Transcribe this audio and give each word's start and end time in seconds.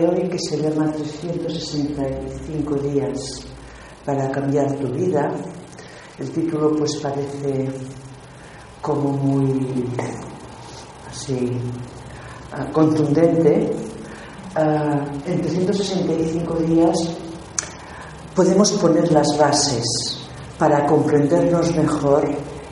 de 0.00 0.08
hoy, 0.08 0.28
que 0.28 0.38
se 0.38 0.56
llama 0.56 0.90
365 0.92 2.74
días 2.76 3.42
para 4.04 4.30
cambiar 4.30 4.72
tu 4.76 4.88
vida, 4.88 5.30
el 6.18 6.30
título 6.30 6.74
pues 6.76 6.96
parece 6.96 7.68
como 8.80 9.10
muy 9.10 9.86
así 11.08 11.52
ah, 12.52 12.66
contundente. 12.72 13.70
Ah, 14.54 15.04
en 15.26 15.40
365 15.40 16.54
días 16.56 16.96
podemos 18.34 18.72
poner 18.72 19.10
las 19.12 19.38
bases 19.38 19.84
para 20.58 20.86
comprendernos 20.86 21.74
mejor 21.76 22.28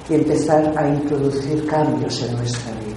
y 0.08 0.14
empezar 0.14 0.76
a 0.76 0.88
introducir 0.88 1.66
cambios 1.66 2.22
en 2.22 2.36
nuestra 2.36 2.72
vida. 2.72 2.87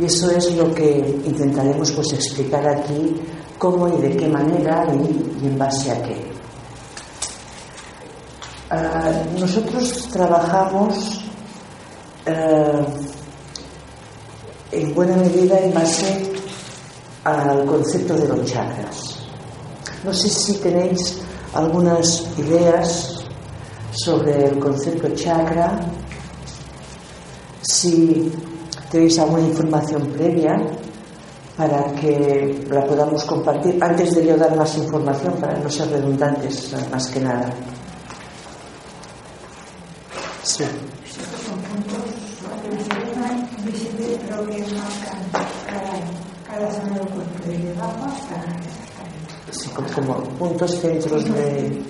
Y 0.00 0.06
eso 0.06 0.30
es 0.30 0.54
lo 0.56 0.72
que 0.72 1.20
intentaremos 1.26 1.92
pues, 1.92 2.12
explicar 2.14 2.66
aquí, 2.66 3.20
cómo 3.58 3.86
y 3.86 4.00
de 4.00 4.16
qué 4.16 4.28
manera 4.28 4.86
y, 4.94 5.46
en 5.46 5.58
base 5.58 5.90
a 5.90 6.02
qué. 6.02 6.30
Ah, 8.70 9.12
nosotros 9.38 10.08
trabajamos 10.10 11.22
ah, 12.26 12.80
en 14.72 14.94
buena 14.94 15.16
medida 15.16 15.58
en 15.58 15.74
base 15.74 16.32
al 17.24 17.66
concepto 17.66 18.14
de 18.14 18.28
los 18.28 18.50
chakras. 18.50 19.18
No 20.02 20.14
sé 20.14 20.30
si 20.30 20.54
tenéis 20.60 21.18
algunas 21.52 22.26
ideas 22.38 23.22
sobre 23.90 24.46
el 24.46 24.58
concepto 24.58 25.10
chakra, 25.14 25.78
si 27.60 28.32
tenéis 28.90 29.18
alguna 29.18 29.42
información 29.42 30.06
previa 30.08 30.56
para 31.56 31.92
que 31.94 32.64
la 32.70 32.84
podamos 32.84 33.24
compartir 33.24 33.78
antes 33.82 34.14
de 34.14 34.26
yo 34.26 34.36
dar 34.36 34.56
más 34.56 34.76
información 34.76 35.34
para 35.34 35.58
no 35.58 35.68
ser 35.70 35.88
redundantes 35.90 36.74
más 36.90 37.06
que 37.08 37.20
nada. 37.20 37.50
Sí. 40.42 40.64
Sí, 49.50 49.70
como 49.94 50.22
puntos 50.38 50.80
centros 50.80 51.24
de 51.24 51.82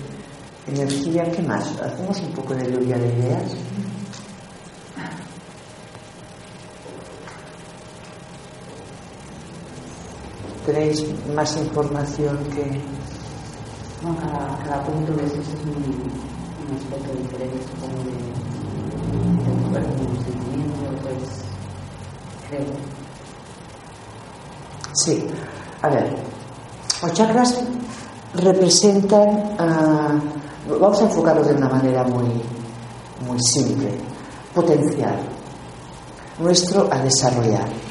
energía, 0.67 1.23
¿qué 1.31 1.41
más? 1.43 1.79
Hacemos 1.81 2.19
un 2.21 2.33
poco 2.33 2.53
de 2.53 2.71
lluvia 2.71 2.97
de 2.97 3.07
ideas. 3.07 3.55
¿Tenéis 10.71 11.03
más 11.35 11.57
información 11.57 12.37
que...? 12.55 12.63
No, 14.01 14.15
cada, 14.15 14.81
punto 14.85 15.11
es 15.21 15.33
un, 15.33 15.43
aspecto 16.73 17.11
diferente, 17.17 17.57
supongo, 17.67 17.99
de, 18.05 18.11
del 19.49 19.59
cuerpo, 19.69 20.01
un 20.01 20.15
sentimiento, 20.23 20.79
pues, 21.03 21.43
creo. 22.47 22.71
Sí, 24.93 25.27
a 25.81 25.89
ver, 25.89 26.15
los 27.03 27.13
chakras 27.13 27.61
representan, 28.35 29.55
ah, 29.59 30.17
vamos 30.79 31.01
a 31.01 31.03
enfocarlo 31.03 31.43
de 31.43 31.53
una 31.53 31.67
manera 31.67 32.05
muy, 32.05 32.41
muy 33.27 33.39
simple, 33.41 33.91
potencial, 34.55 35.19
nuestro 36.39 36.87
a 36.89 36.99
desarrollar. 36.99 37.90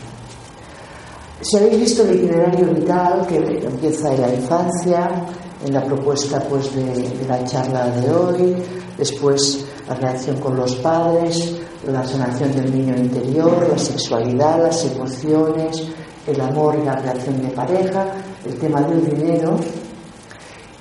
Si 1.42 1.56
habéis 1.56 1.80
visto 1.80 2.02
el 2.02 2.16
itinerario 2.16 2.66
vital 2.74 3.26
que 3.26 3.36
empieza 3.36 4.12
en 4.12 4.20
la 4.20 4.34
infancia, 4.34 5.26
en 5.64 5.72
la 5.72 5.82
propuesta 5.82 6.38
pues, 6.40 6.74
de, 6.74 7.26
la 7.26 7.42
charla 7.44 7.86
de 7.86 8.10
hoy, 8.10 8.56
después 8.98 9.64
la 9.88 9.94
relación 9.94 10.36
con 10.38 10.56
los 10.56 10.74
padres, 10.76 11.56
la 11.86 12.06
sanación 12.06 12.52
del 12.52 12.70
niño 12.70 12.94
interior, 12.94 13.66
la 13.70 13.78
sexualidad, 13.78 14.62
las 14.64 14.84
emociones, 14.84 15.82
el 16.26 16.38
amor 16.42 16.76
y 16.78 16.84
la 16.84 16.96
relación 16.96 17.40
de 17.40 17.48
pareja, 17.48 18.06
el 18.44 18.58
tema 18.58 18.82
del 18.82 19.02
dinero 19.06 19.56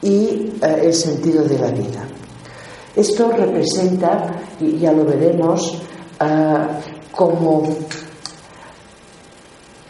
y 0.02 0.52
eh, 0.62 0.81
el 0.84 0.94
sentido 0.94 1.46
de 1.46 1.58
la 1.58 1.72
vida. 1.72 2.06
Esto 2.98 3.31
representa, 3.31 4.28
y 4.59 4.78
ya 4.78 4.92
lo 4.92 5.06
veremos, 5.06 5.81
ah, 6.19 6.68
como 7.16 7.64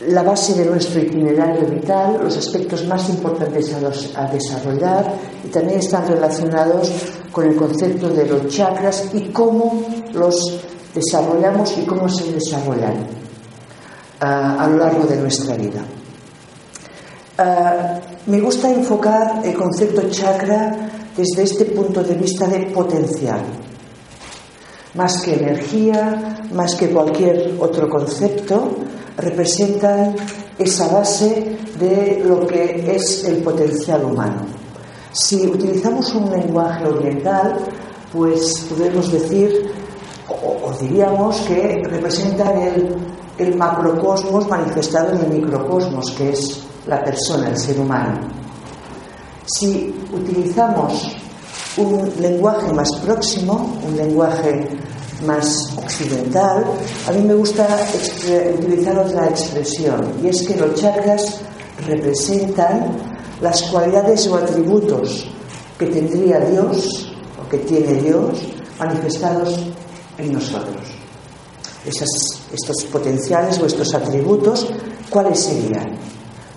la 0.08 0.24
base 0.24 0.54
de 0.54 0.66
nuestro 0.66 1.02
itinerario 1.02 1.68
vital, 1.68 2.20
los 2.24 2.38
aspectos 2.38 2.86
más 2.86 3.10
importantes 3.10 3.74
a, 3.74 3.82
los- 3.82 4.16
a 4.16 4.26
desarrollar 4.28 5.14
y 5.46 5.50
también 5.50 5.80
están 5.80 6.08
relacionados 6.08 6.92
con 7.32 7.46
el 7.46 7.56
concepto 7.56 8.10
de 8.10 8.26
los 8.26 8.48
chakras 8.48 9.10
y 9.14 9.26
cómo 9.30 9.84
los 10.14 10.62
desarrollamos 10.96 11.78
y 11.78 11.82
cómo 11.86 12.08
se 12.10 12.32
desarrollan 12.32 13.08
ah, 14.22 14.58
a 14.64 14.68
lo 14.70 14.78
largo 14.78 15.04
de 15.06 15.18
nuestra 15.18 15.56
vida. 15.56 15.82
Ah, 17.38 18.00
me 18.26 18.40
gusta 18.42 18.70
enfocar 18.72 19.42
el 19.46 19.54
concepto 19.54 20.02
chakra 20.10 20.90
desde 21.16 21.44
este 21.44 21.66
punto 21.66 22.04
de 22.04 22.16
vista 22.16 22.48
de 22.48 22.60
potencial. 22.68 23.42
Más 24.96 25.22
que 25.22 25.36
energía, 25.36 26.46
más 26.54 26.76
que 26.76 26.90
cualquier 26.90 27.56
otro 27.60 27.88
concepto, 27.90 28.76
representan 29.20 30.16
esa 30.58 30.88
base 30.88 31.58
de 31.80 32.24
lo 32.26 32.46
que 32.46 32.96
es 32.96 33.24
el 33.26 33.44
potencial 33.44 34.04
humano. 34.04 34.42
Si 35.12 35.48
utilizamos 35.48 36.14
un 36.14 36.30
lenguaje 36.30 36.86
oriental, 36.86 37.58
pues 38.14 38.66
podemos 38.70 39.12
decir 39.12 39.72
o, 40.28 40.72
diríamos 40.80 41.38
que 41.42 41.82
representan 41.90 42.58
el, 42.58 42.96
el 43.38 43.56
macrocosmos 43.56 44.48
manifestado 44.48 45.14
en 45.14 45.32
el 45.32 45.42
microcosmos, 45.42 46.12
que 46.12 46.30
es 46.30 46.64
la 46.86 47.04
persona, 47.04 47.50
el 47.50 47.58
ser 47.58 47.80
humano. 47.80 48.20
Si 49.46 49.94
utilizamos 50.14 51.16
un 51.78 52.12
lenguaje 52.20 52.72
más 52.74 52.90
próximo, 53.04 53.78
un 53.88 53.98
lenguaje 53.98 54.70
más 55.26 55.74
occidental, 55.78 56.64
a 57.08 57.12
mí 57.12 57.22
me 57.24 57.34
gusta 57.34 57.68
utilizar 58.58 58.98
otra 59.00 59.28
expresión, 59.28 60.14
y 60.24 60.28
es 60.30 60.48
que 60.48 60.56
los 60.56 60.76
chakras 60.76 61.42
representan 61.88 62.98
las 63.42 63.62
cualidades 63.64 64.28
o 64.28 64.36
atributos 64.36 65.26
que 65.78 65.88
tendría 65.88 66.40
Dios 66.40 67.14
o 67.44 67.50
que 67.50 67.58
tiene 67.60 67.94
Dios 68.02 68.38
manifestados 68.80 69.58
en 70.18 70.34
nosotros. 70.34 70.76
Esas- 71.86 72.42
estos 72.54 72.84
potenciales 72.92 73.58
o 73.60 73.66
estos 73.66 73.94
atributos, 73.94 74.68
¿cuáles 75.10 75.40
serían? 75.40 75.98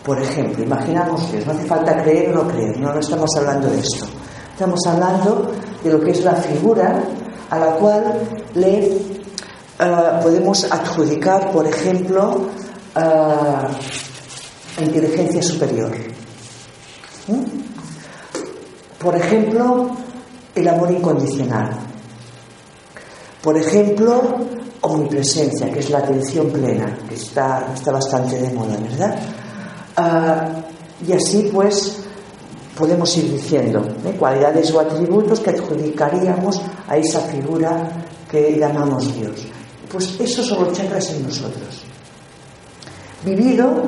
Por 0.05 0.21
ejemplo, 0.21 0.65
imaginamos 0.65 1.31
Dios, 1.31 1.47
no 1.47 1.53
hace 1.53 1.65
falta 1.67 2.03
creer 2.03 2.31
o 2.37 2.43
no 2.43 2.49
creer, 2.49 2.79
no, 2.81 2.93
no 2.93 2.99
estamos 2.99 3.31
hablando 3.37 3.69
de 3.71 3.79
esto. 3.79 4.07
Estamos 4.53 4.81
hablando 4.87 5.53
de 5.85 5.91
lo 5.93 6.01
que 6.01 6.11
es 6.11 6.25
la 6.25 6.35
figura 6.35 7.05
a 7.53 7.59
la 7.59 7.73
cual 7.77 8.45
le 8.55 8.87
eh, 8.87 10.21
podemos 10.23 10.65
adjudicar, 10.73 11.51
por 11.53 11.67
ejemplo, 11.67 12.49
eh, 12.97 14.83
inteligencia 14.83 15.43
superior. 15.43 15.93
¿Mm? 17.29 17.43
Por 18.99 19.17
ejemplo, 19.17 19.91
el 20.55 20.67
amor 20.67 20.93
incondicional. 20.93 21.71
Por 23.43 23.59
ejemplo, 23.59 24.23
omnipresencia, 24.81 25.71
que 25.71 25.81
es 25.81 25.91
la 25.91 25.99
atención 25.99 26.49
plena, 26.49 26.97
que 27.07 27.17
está, 27.17 27.67
está 27.75 27.93
bastante 27.93 28.41
de 28.41 28.51
moda, 28.55 28.79
¿verdad? 28.79 29.19
Ah, 29.97 30.49
y 31.07 31.13
así 31.13 31.51
pues 31.53 32.02
podemos 32.83 33.17
ir 33.17 33.31
diciendo 33.31 33.81
¿eh? 34.05 34.17
cualidades 34.19 34.73
o 34.73 34.81
atributos 34.81 35.39
que 35.39 35.51
adjudicaríamos 35.51 36.61
a 36.89 36.97
esa 36.97 37.21
figura 37.21 37.89
que 38.29 38.59
llamamos 38.59 39.15
Dios. 39.15 39.47
Pues 39.89 40.19
esos 40.19 40.49
chakras 40.73 41.11
en 41.11 41.23
nosotros. 41.23 41.85
Vivido 43.25 43.85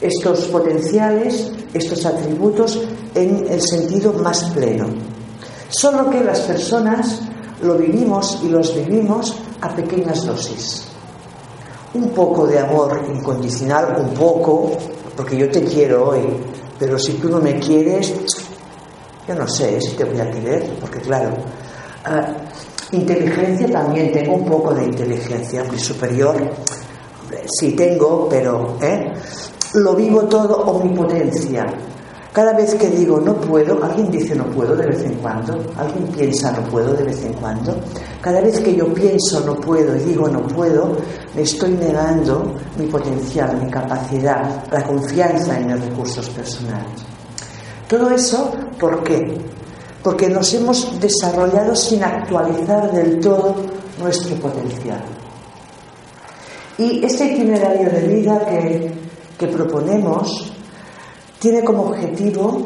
estos 0.00 0.46
potenciales, 0.46 1.52
estos 1.74 2.06
atributos 2.06 2.80
en 3.14 3.46
el 3.46 3.60
sentido 3.60 4.14
más 4.14 4.44
pleno. 4.44 4.86
Solo 5.68 6.08
que 6.08 6.24
las 6.24 6.40
personas 6.40 7.20
lo 7.60 7.76
vivimos 7.76 8.40
y 8.42 8.48
los 8.48 8.74
vivimos 8.74 9.36
a 9.60 9.68
pequeñas 9.68 10.24
dosis. 10.24 10.84
Un 11.92 12.08
poco 12.08 12.46
de 12.46 12.58
amor 12.58 13.02
incondicional, 13.14 13.96
un 14.00 14.14
poco, 14.14 14.78
porque 15.14 15.36
yo 15.36 15.50
te 15.50 15.62
quiero 15.62 16.08
hoy, 16.08 16.22
pero 16.78 16.98
si 16.98 17.14
tú 17.14 17.28
no 17.28 17.40
me 17.40 17.58
quieres, 17.58 18.14
yo 19.26 19.34
no 19.34 19.46
sé 19.46 19.80
si 19.80 19.92
te 19.92 20.04
voy 20.04 20.20
a 20.20 20.30
querer, 20.30 20.76
porque 20.80 21.00
claro, 21.00 21.30
ah, 22.04 22.34
inteligencia 22.92 23.70
también, 23.70 24.12
tengo 24.12 24.34
un 24.34 24.44
poco 24.44 24.74
de 24.74 24.84
inteligencia 24.84 25.64
muy 25.64 25.78
superior, 25.78 26.36
Hombre, 27.22 27.44
sí 27.58 27.72
tengo, 27.72 28.28
pero 28.28 28.76
¿eh? 28.80 29.12
lo 29.74 29.94
vivo 29.94 30.22
todo 30.22 30.56
omnipotencia. 30.64 31.66
Cada 32.32 32.54
vez 32.54 32.74
que 32.76 32.88
digo 32.88 33.20
no 33.20 33.34
puedo, 33.34 33.84
alguien 33.84 34.10
dice 34.10 34.34
no 34.34 34.46
puedo 34.46 34.74
de 34.74 34.86
vez 34.86 35.02
en 35.02 35.16
cuando, 35.16 35.52
alguien 35.76 36.06
piensa 36.06 36.50
no 36.52 36.62
puedo 36.70 36.94
de 36.94 37.04
vez 37.04 37.22
en 37.24 37.34
cuando. 37.34 37.76
Cada 38.22 38.40
vez 38.40 38.58
que 38.58 38.74
yo 38.74 38.86
pienso 38.94 39.40
no 39.40 39.54
puedo 39.56 39.94
y 39.94 39.98
digo 39.98 40.26
no 40.28 40.40
puedo, 40.46 40.96
me 41.34 41.42
estoy 41.42 41.72
negando 41.72 42.54
mi 42.78 42.86
potencial, 42.86 43.60
mi 43.62 43.70
capacidad, 43.70 44.64
la 44.72 44.82
confianza 44.82 45.58
en 45.58 45.66
mis 45.66 45.84
recursos 45.84 46.30
personales. 46.30 47.02
Todo 47.86 48.08
eso, 48.10 48.50
¿por 48.80 49.04
qué? 49.04 49.38
Porque 50.02 50.30
nos 50.30 50.54
hemos 50.54 50.98
desarrollado 50.98 51.76
sin 51.76 52.02
actualizar 52.02 52.90
del 52.92 53.20
todo 53.20 53.56
nuestro 54.00 54.34
potencial. 54.36 55.04
Y 56.78 57.04
este 57.04 57.26
itinerario 57.26 57.90
de 57.90 58.08
vida 58.08 58.46
que, 58.46 58.90
que 59.38 59.46
proponemos 59.48 60.50
tiene 61.42 61.64
como 61.64 61.88
objetivo 61.88 62.64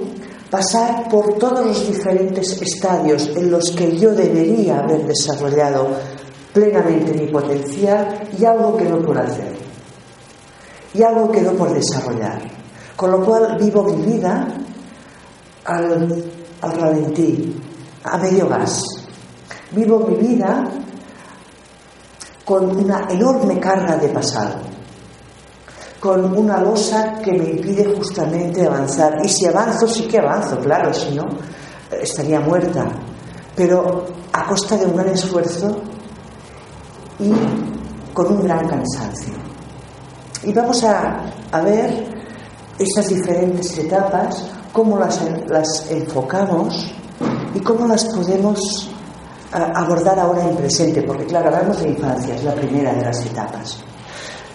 pasar 0.50 1.08
por 1.08 1.38
todos 1.38 1.64
los 1.64 1.88
diferentes 1.88 2.61
estadios 2.61 3.26
en 3.34 3.50
los 3.50 3.70
que 3.70 3.96
yo 3.96 4.12
debería 4.12 4.81
haber 4.81 5.06
desarrollado 5.06 5.88
plenamente 6.52 7.14
mi 7.14 7.26
potencial 7.28 8.28
y 8.38 8.44
algo 8.44 8.76
quedó 8.76 9.00
por 9.00 9.17
hacer. 9.17 9.56
Y 10.93 11.02
algo 11.02 11.32
quedó 11.32 11.55
por 11.55 11.73
desarrollar. 11.73 12.38
Con 12.94 13.12
lo 13.12 13.25
cual 13.25 13.56
vivo 13.58 13.82
mi 13.84 14.12
vida 14.12 14.46
al, 15.64 16.25
al 16.61 16.72
ralentí, 16.72 17.58
a 18.05 18.19
medio 18.19 18.46
gas. 18.46 18.82
Vivo 19.70 20.00
mi 20.00 20.17
vida 20.17 20.70
con 22.44 22.76
una 22.76 23.06
enorme 23.08 23.58
carga 23.58 23.96
de 23.96 24.08
pasado 24.11 24.65
con 26.06 26.38
una 26.38 26.61
losa 26.61 27.19
que 27.19 27.32
me 27.32 27.50
impide 27.50 27.85
justamente 27.97 28.64
avanzar. 28.64 29.19
Y 29.25 29.29
si 29.29 29.44
avanzo, 29.44 29.88
sí 29.88 30.06
que 30.06 30.20
avanzo, 30.20 30.56
claro, 30.61 30.94
si 30.94 31.17
no, 31.17 31.25
estaría 31.91 32.38
muerta. 32.38 32.87
Pero 33.56 34.06
a 34.32 34.47
costa 34.47 34.76
de 34.76 34.87
un 34.87 34.94
gran 34.94 35.08
esfuerzo 35.08 35.76
y 37.19 37.32
con 38.14 38.35
un 38.35 38.44
gran 38.44 38.69
cansancio. 38.69 39.35
Y 40.44 40.53
vamos 40.53 40.85
a, 40.85 41.25
ver 41.64 42.06
esas 42.79 43.08
diferentes 43.08 43.76
etapas, 43.76 44.44
cómo 44.73 45.00
las, 45.00 45.20
las 45.49 45.91
enfocamos 45.91 46.87
y 47.53 47.58
cómo 47.58 47.88
las 47.88 48.05
podemos 48.05 48.93
abordar 49.50 50.20
ahora 50.20 50.44
en 50.44 50.56
presente, 50.56 51.03
porque 51.03 51.25
claro, 51.25 51.49
hablamos 51.49 51.81
de 51.82 51.88
infancia, 51.88 52.37
es 52.37 52.44
la 52.44 52.55
primera 52.55 52.94
de 52.94 53.03
las 53.03 53.26
etapas. 53.26 53.82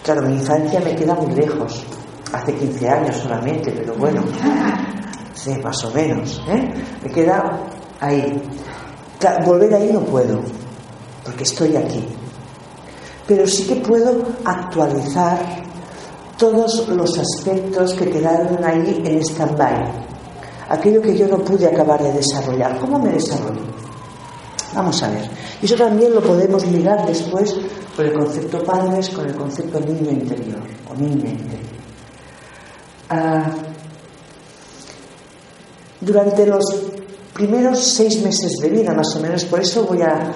Claro, 0.02 0.22
mi 0.22 0.34
infancia 0.34 0.80
me 0.80 0.96
queda 0.96 1.14
muy 1.14 1.32
lejos, 1.34 1.84
hace 2.32 2.54
15 2.54 2.88
años 2.88 3.16
solamente, 3.16 3.70
pero 3.70 3.94
bueno, 3.94 4.22
sí, 5.34 5.50
más 5.62 5.84
o 5.84 5.90
menos, 5.92 6.42
¿eh? 6.48 6.72
Me 7.02 7.10
queda 7.10 7.60
ahí. 8.00 8.42
Volver 9.44 9.72
ahí 9.74 9.90
no 9.92 10.00
puedo, 10.00 10.40
porque 11.24 11.44
estoy 11.44 11.76
aquí. 11.76 12.04
Pero 13.28 13.46
sí 13.46 13.64
que 13.64 13.76
puedo 13.76 14.26
actualizar 14.44 15.38
todos 16.36 16.88
los 16.88 17.16
aspectos 17.18 17.94
que 17.94 18.10
quedaron 18.10 18.64
ahí 18.64 19.00
en 19.04 19.20
stand-by. 19.20 19.92
Aquello 20.68 21.00
que 21.00 21.16
yo 21.16 21.28
no 21.28 21.38
pude 21.38 21.68
acabar 21.68 22.02
de 22.02 22.12
desarrollar. 22.12 22.76
¿Cómo 22.80 22.98
me 22.98 23.10
desarrollo? 23.10 23.62
Vamos 24.74 25.00
a 25.02 25.10
ver. 25.10 25.30
Y 25.60 25.66
eso 25.66 25.76
también 25.76 26.12
lo 26.12 26.20
podemos 26.20 26.66
mirar 26.66 27.06
después 27.06 27.56
con 27.96 28.06
el 28.06 28.12
concepto 28.12 28.62
padres, 28.64 29.08
con 29.10 29.26
el 29.26 29.34
concepto 29.34 29.80
niño 29.80 30.10
interior 30.10 30.60
o 30.90 30.94
niña 30.94 31.30
interior. 31.30 31.72
Ah, 33.10 33.50
durante 36.00 36.46
los 36.46 36.64
primeros 37.34 37.78
seis 37.82 38.22
meses 38.22 38.52
de 38.60 38.68
vida, 38.68 38.92
más 38.92 39.14
o 39.16 39.20
menos, 39.20 39.44
por 39.44 39.60
eso 39.60 39.84
voy 39.84 40.02
a 40.02 40.32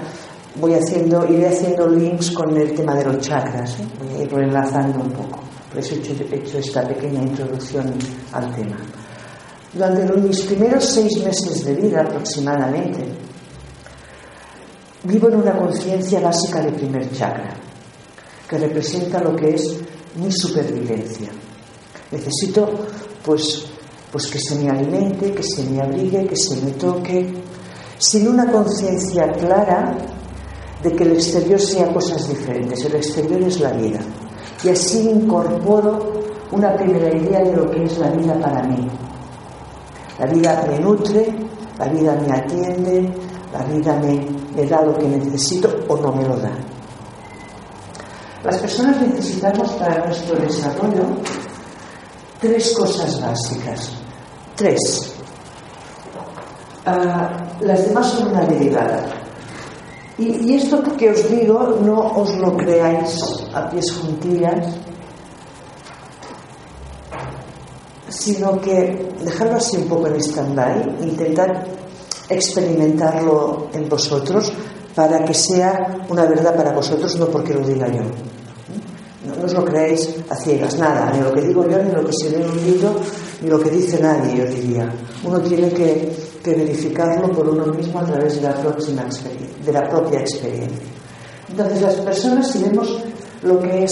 voy 0.60 0.74
haciendo, 0.74 1.26
iré 1.26 1.48
haciendo 1.48 1.86
links 1.88 2.30
con 2.30 2.56
el 2.56 2.74
tema 2.74 2.94
de 2.94 3.04
los 3.04 3.18
chakras, 3.18 3.78
¿eh? 3.78 3.86
voy 3.98 4.20
a 4.20 4.22
irlo 4.24 4.40
enlazando 4.40 5.00
un 5.00 5.10
poco. 5.10 5.40
Por 5.70 5.80
eso 5.80 5.94
he 5.94 5.98
hecho, 5.98 6.12
he 6.30 6.36
hecho 6.36 6.58
esta 6.58 6.86
pequeña 6.86 7.22
introducción 7.22 7.92
al 8.32 8.54
tema. 8.54 8.76
Durante 9.72 10.06
los, 10.06 10.22
mis 10.22 10.40
primeros 10.42 10.84
seis 10.84 11.22
meses 11.22 11.64
de 11.64 11.74
vida 11.74 12.00
aproximadamente, 12.02 13.04
vivo 15.06 15.28
en 15.28 15.36
una 15.36 15.56
conciencia 15.56 16.20
básica 16.20 16.60
de 16.60 16.72
primer 16.72 17.10
chakra, 17.12 17.54
que 18.48 18.58
representa 18.58 19.22
lo 19.22 19.34
que 19.36 19.54
es 19.54 19.78
mi 20.16 20.30
supervivencia. 20.32 21.30
Necesito, 22.10 22.68
pues, 23.24 23.66
pues 24.10 24.26
que 24.26 24.38
se 24.38 24.56
me 24.56 24.70
alimente, 24.70 25.32
que 25.32 25.42
se 25.42 25.64
me 25.64 25.80
abrigue, 25.80 26.26
que 26.26 26.36
se 26.36 26.56
me 26.62 26.72
toque, 26.72 27.34
sin 27.98 28.28
una 28.28 28.50
conciencia 28.50 29.32
clara 29.32 29.96
de 30.82 30.92
que 30.92 31.04
el 31.04 31.12
exterior 31.12 31.60
sea 31.60 31.92
cosas 31.92 32.28
diferentes. 32.28 32.84
El 32.84 32.96
exterior 32.96 33.42
es 33.42 33.60
la 33.60 33.72
vida. 33.72 34.00
Y 34.62 34.68
así 34.68 35.08
incorporo 35.08 36.22
una 36.52 36.76
primera 36.76 37.14
idea 37.14 37.42
de 37.42 37.56
lo 37.56 37.70
que 37.70 37.84
es 37.84 37.98
la 37.98 38.10
vida 38.10 38.38
para 38.40 38.62
mí. 38.62 38.88
La 40.18 40.26
vida 40.26 40.64
me 40.68 40.78
nutre, 40.78 41.34
la 41.78 41.88
vida 41.88 42.18
me 42.26 42.32
atiende, 42.32 43.12
la 43.52 43.64
vida 43.64 43.98
me, 44.00 44.35
me 44.56 44.66
da 44.66 44.80
lo 44.82 44.96
que 44.96 45.06
necesito 45.06 45.68
o 45.88 45.96
no 45.96 46.12
me 46.12 46.26
lo 46.26 46.36
da. 46.36 46.52
Las 48.42 48.58
personas 48.58 49.00
necesitamos 49.00 49.70
para 49.72 50.06
nuestro 50.06 50.36
desarrollo 50.36 51.04
tres 52.40 52.74
cosas 52.76 53.20
básicas. 53.20 53.90
Tres. 54.54 55.12
Uh, 56.86 57.64
las 57.64 57.86
demás 57.86 58.06
son 58.10 58.28
una 58.28 58.44
derivada. 58.46 59.04
Y, 60.18 60.28
y, 60.46 60.54
esto 60.54 60.82
que 60.96 61.10
os 61.10 61.28
digo 61.28 61.78
no 61.82 61.98
os 62.16 62.34
lo 62.36 62.56
creáis 62.56 63.20
a 63.52 63.68
pies 63.68 63.92
juntillas, 63.92 64.74
sino 68.08 68.58
que 68.60 69.12
dejarlo 69.22 69.56
así 69.56 69.76
un 69.76 69.88
poco 69.88 70.06
en 70.06 70.16
stand-by, 70.16 70.96
intentar 71.02 71.66
experimentarlo 72.28 73.68
en 73.72 73.88
vosotros 73.88 74.52
para 74.94 75.24
que 75.24 75.34
sea 75.34 76.06
una 76.08 76.24
verdad 76.24 76.56
para 76.56 76.72
vosotros, 76.72 77.16
no 77.16 77.26
porque 77.26 77.52
lo 77.52 77.60
diga 77.60 77.86
yo. 77.88 78.02
No, 79.26 79.44
os 79.44 79.52
lo 79.52 79.64
creéis 79.64 80.14
a 80.30 80.36
ciegas, 80.36 80.78
nada, 80.78 81.10
ni 81.12 81.20
lo 81.20 81.32
que 81.32 81.42
digo 81.42 81.68
yo, 81.68 81.82
ni 81.82 81.90
lo 81.90 82.04
que 82.04 82.12
se 82.12 82.30
ve 82.30 82.42
en 82.42 82.50
un 82.50 82.64
libro, 82.64 82.96
ni 83.42 83.50
lo 83.50 83.60
que 83.60 83.70
dice 83.70 84.00
nadie, 84.00 84.36
yo 84.36 84.46
diría. 84.46 84.90
Uno 85.24 85.40
tiene 85.40 85.68
que, 85.70 86.26
verificarlo 86.44 87.28
por 87.32 87.48
uno 87.48 87.66
mismo 87.66 87.98
a 87.98 88.04
través 88.04 88.36
de 88.36 88.42
la, 88.42 88.54
próxima 88.54 89.04
de 89.64 89.72
la 89.72 89.88
propia 89.88 90.20
experiencia. 90.20 90.86
Entonces, 91.50 91.82
las 91.82 91.96
personas, 91.96 92.52
si 92.52 92.62
vemos 92.62 93.02
lo 93.42 93.58
que 93.58 93.82
es 93.82 93.90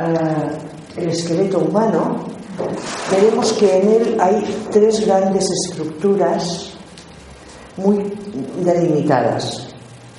uh, 0.00 1.00
el 1.00 1.10
esqueleto 1.10 1.60
humano, 1.60 2.24
veremos 3.08 3.52
que 3.52 3.78
en 3.78 3.88
él 3.88 4.16
hay 4.18 4.44
tres 4.72 5.06
grandes 5.06 5.48
estructuras 5.64 6.69
muy 7.76 8.12
delimitadas. 8.62 9.68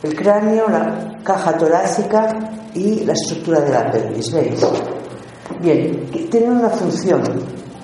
El 0.04 0.16
cráneo, 0.16 0.68
la 0.68 1.20
caja 1.24 1.58
torácica 1.58 2.38
y 2.74 3.04
la 3.06 3.14
estructura 3.14 3.62
de 3.62 3.72
la 3.72 3.92
pelvis, 3.92 4.32
¿veis? 4.34 4.66
Bien, 5.60 6.10
tienen 6.30 6.52
una 6.54 6.70
función 6.70 7.22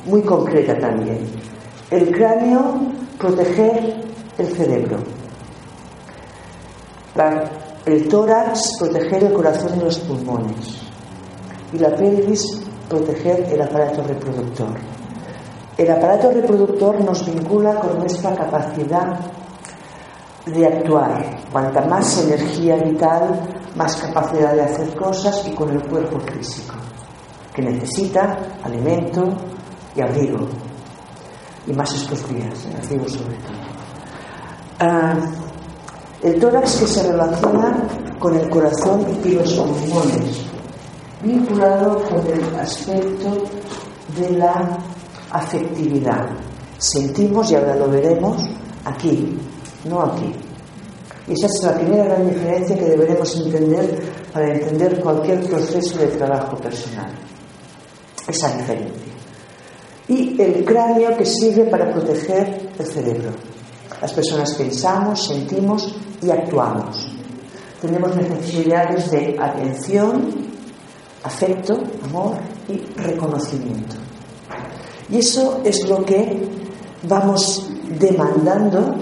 muy 0.06 0.22
concreta 0.22 0.78
también. 0.80 1.20
El 1.92 2.12
cráneo, 2.12 2.80
proteger 3.20 4.04
el 4.38 4.48
cerebro. 4.48 4.98
El 7.86 8.08
tórax, 8.08 8.78
proteger 8.80 9.24
el 9.24 9.34
corazón 9.34 9.72
y 9.78 9.84
los 9.84 10.00
pulmones. 10.00 10.82
Y 11.74 11.80
la 11.80 11.96
pelvis, 11.96 12.62
proteger 12.90 13.48
el 13.52 13.62
aparato 13.62 14.04
reproductor. 14.04 14.76
El 15.78 15.92
aparato 15.92 16.32
reproductor 16.32 17.00
nos 17.02 17.26
vincula 17.26 17.76
con 17.76 18.00
nuestra 18.00 18.36
capacidad 18.36 19.20
de 20.54 20.66
actuar. 20.66 21.24
Cuanta 21.52 21.82
más 21.86 22.24
energía 22.24 22.76
vital, 22.78 23.40
más 23.76 23.96
capacidad 23.98 24.54
de 24.54 24.62
hacer 24.62 24.96
cosas 24.96 25.48
y 25.48 25.52
con 25.52 25.70
el 25.70 25.82
cuerpo 25.84 26.20
físico, 26.20 26.76
que 27.54 27.62
necesita 27.62 28.38
alimento 28.64 29.24
y 29.96 30.02
abrigo. 30.02 30.48
Y 31.66 31.74
más 31.74 31.94
estos 31.94 32.28
días, 32.30 32.66
¿eh? 32.66 32.76
abrigo 32.82 33.08
sobre 33.08 33.36
todo. 33.38 33.58
Ah, 34.80 35.16
el 36.24 36.40
tórax 36.40 36.78
que 36.78 36.88
se 36.88 37.12
relaciona 37.12 37.84
con 38.20 38.36
el 38.36 38.50
corazón 38.50 39.06
y 39.24 39.30
los 39.30 39.54
pulmones, 39.54 40.46
vinculado 41.22 42.02
con 42.04 42.26
el 42.28 42.60
aspecto 42.60 43.44
de 44.18 44.32
la 44.32 44.78
afectividad. 45.32 46.28
Sentimos, 46.78 47.52
y 47.52 47.56
ahora 47.56 47.76
lo 47.76 47.90
veremos, 47.90 48.44
aquí, 48.86 49.38
no 49.86 50.02
aquí. 50.02 50.34
Y 51.28 51.34
esa 51.34 51.48
es 51.48 51.64
la 51.64 51.76
primera 51.76 52.06
gran 52.06 52.30
diferencia 52.30 52.78
que 52.78 52.86
deberemos 52.86 53.36
entender 53.36 54.00
para 54.32 54.54
entender 54.54 55.00
cualquier 55.02 55.42
proceso 55.50 55.98
de 55.98 56.08
trabajo 56.08 56.56
personal. 56.58 57.12
Esa 58.28 58.56
diferencia. 58.56 59.14
Y 60.08 60.42
el 60.42 60.64
cráneo 60.64 61.18
que 61.18 61.26
sirve 61.26 61.66
para 61.66 61.92
proteger 61.92 62.70
el 62.80 62.86
cerebro. 62.86 63.32
Las 64.02 64.14
personas 64.14 64.54
pensamos, 64.56 65.28
sentimos 65.28 65.96
y 66.22 66.30
actuamos. 66.30 67.08
Tenemos 67.82 68.16
necesidades 68.16 69.12
de 69.12 69.36
atención, 69.40 70.30
afecto, 71.24 71.78
amor 72.06 72.38
y 72.70 72.78
reconocimiento. 73.02 73.96
Y 75.10 75.20
eso 75.20 75.62
es 75.64 75.88
lo 75.90 76.04
que 76.06 76.48
vamos 77.04 77.70
demandando 78.00 78.96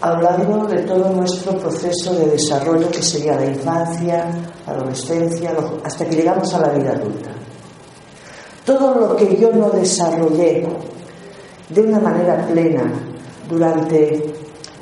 largo 0.00 0.66
de 0.66 0.82
todo 0.82 1.10
nuestro 1.10 1.58
proceso 1.58 2.14
de 2.14 2.26
desarrollo, 2.26 2.90
que 2.90 3.02
sería 3.02 3.36
la 3.36 3.46
infancia, 3.46 4.30
la 4.66 4.72
adolescencia, 4.72 5.52
hasta 5.84 6.06
que 6.06 6.16
llegamos 6.16 6.52
a 6.54 6.60
la 6.60 6.68
vida 6.70 6.92
adulta. 6.92 7.30
Todo 8.64 8.94
lo 8.94 9.16
que 9.16 9.36
yo 9.36 9.52
no 9.52 9.70
desarrollé 9.70 10.66
de 11.68 11.80
una 11.80 12.00
manera 12.00 12.46
plena 12.46 12.92
durante 13.48 14.32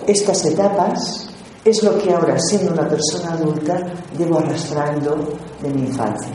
estas 0.07 0.45
etapas 0.45 1.29
es 1.65 1.83
lo 1.83 1.99
que 1.99 2.13
ahora, 2.13 2.39
siendo 2.39 2.73
una 2.73 2.89
persona 2.89 3.33
adulta, 3.33 3.77
llevo 4.17 4.39
arrastrando 4.39 5.17
de 5.63 5.71
mi 5.71 5.83
infancia. 5.83 6.33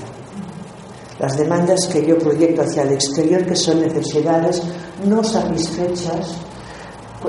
Las 1.19 1.37
demandas 1.37 1.87
que 1.87 2.05
yo 2.05 2.17
proyecto 2.17 2.63
hacia 2.63 2.83
el 2.83 2.93
exterior, 2.93 3.45
que 3.45 3.55
son 3.55 3.79
necesidades 3.81 4.61
no 5.05 5.23
satisfechas 5.23 6.35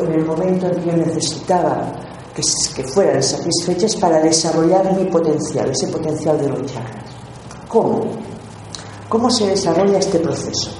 en 0.00 0.12
el 0.12 0.24
momento 0.24 0.66
en 0.66 0.80
que 0.80 0.90
yo 0.90 0.96
necesitaba 0.96 1.92
que, 2.34 2.82
fueran 2.84 3.22
satisfechas 3.22 3.96
para 3.96 4.20
desarrollar 4.20 4.96
mi 4.96 5.04
potencial, 5.06 5.70
ese 5.70 5.88
potencial 5.88 6.40
de 6.40 6.48
los 6.48 6.72
chakras. 6.72 7.04
¿Cómo? 7.68 8.04
¿Cómo 9.08 9.30
se 9.30 9.46
desarrolla 9.48 9.98
este 9.98 10.18
proceso? 10.18 10.70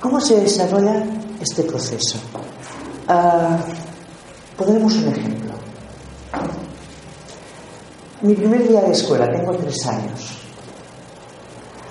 ¿Cómo 0.00 0.20
se 0.20 0.40
desarrolla 0.40 1.04
este 1.40 1.62
proceso? 1.62 2.18
Pondremos 4.56 4.94
un 4.94 5.08
ejemplo. 5.08 5.31
Mi 8.22 8.34
primer 8.34 8.68
día 8.68 8.80
de 8.82 8.92
escuela, 8.92 9.28
tengo 9.28 9.52
tres 9.56 9.84
años. 9.84 10.38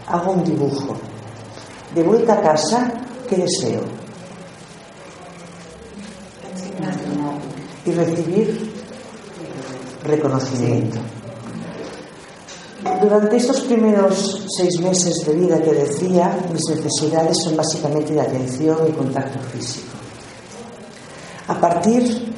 Hago 0.08 0.32
un 0.32 0.46
dibujo. 0.46 0.96
De 1.94 2.04
vuelta 2.04 2.36
a 2.36 2.42
casa, 2.42 2.90
¿qué 3.28 3.36
deseo? 3.36 3.82
Y 7.86 7.92
recibir 7.92 8.74
reconocimiento. 10.04 11.00
Durante 13.02 13.36
estos 13.36 13.62
primeros 13.62 14.46
seis 14.56 14.80
meses 14.80 15.26
de 15.26 15.34
vida 15.34 15.62
que 15.62 15.74
decía, 15.74 16.38
mis 16.52 16.64
necesidades 16.70 17.38
son 17.44 17.58
básicamente 17.58 18.14
de 18.14 18.22
atención 18.22 18.78
y 18.88 18.92
contacto 18.94 19.38
físico. 19.50 19.88
A 21.50 21.60
partir 21.60 22.34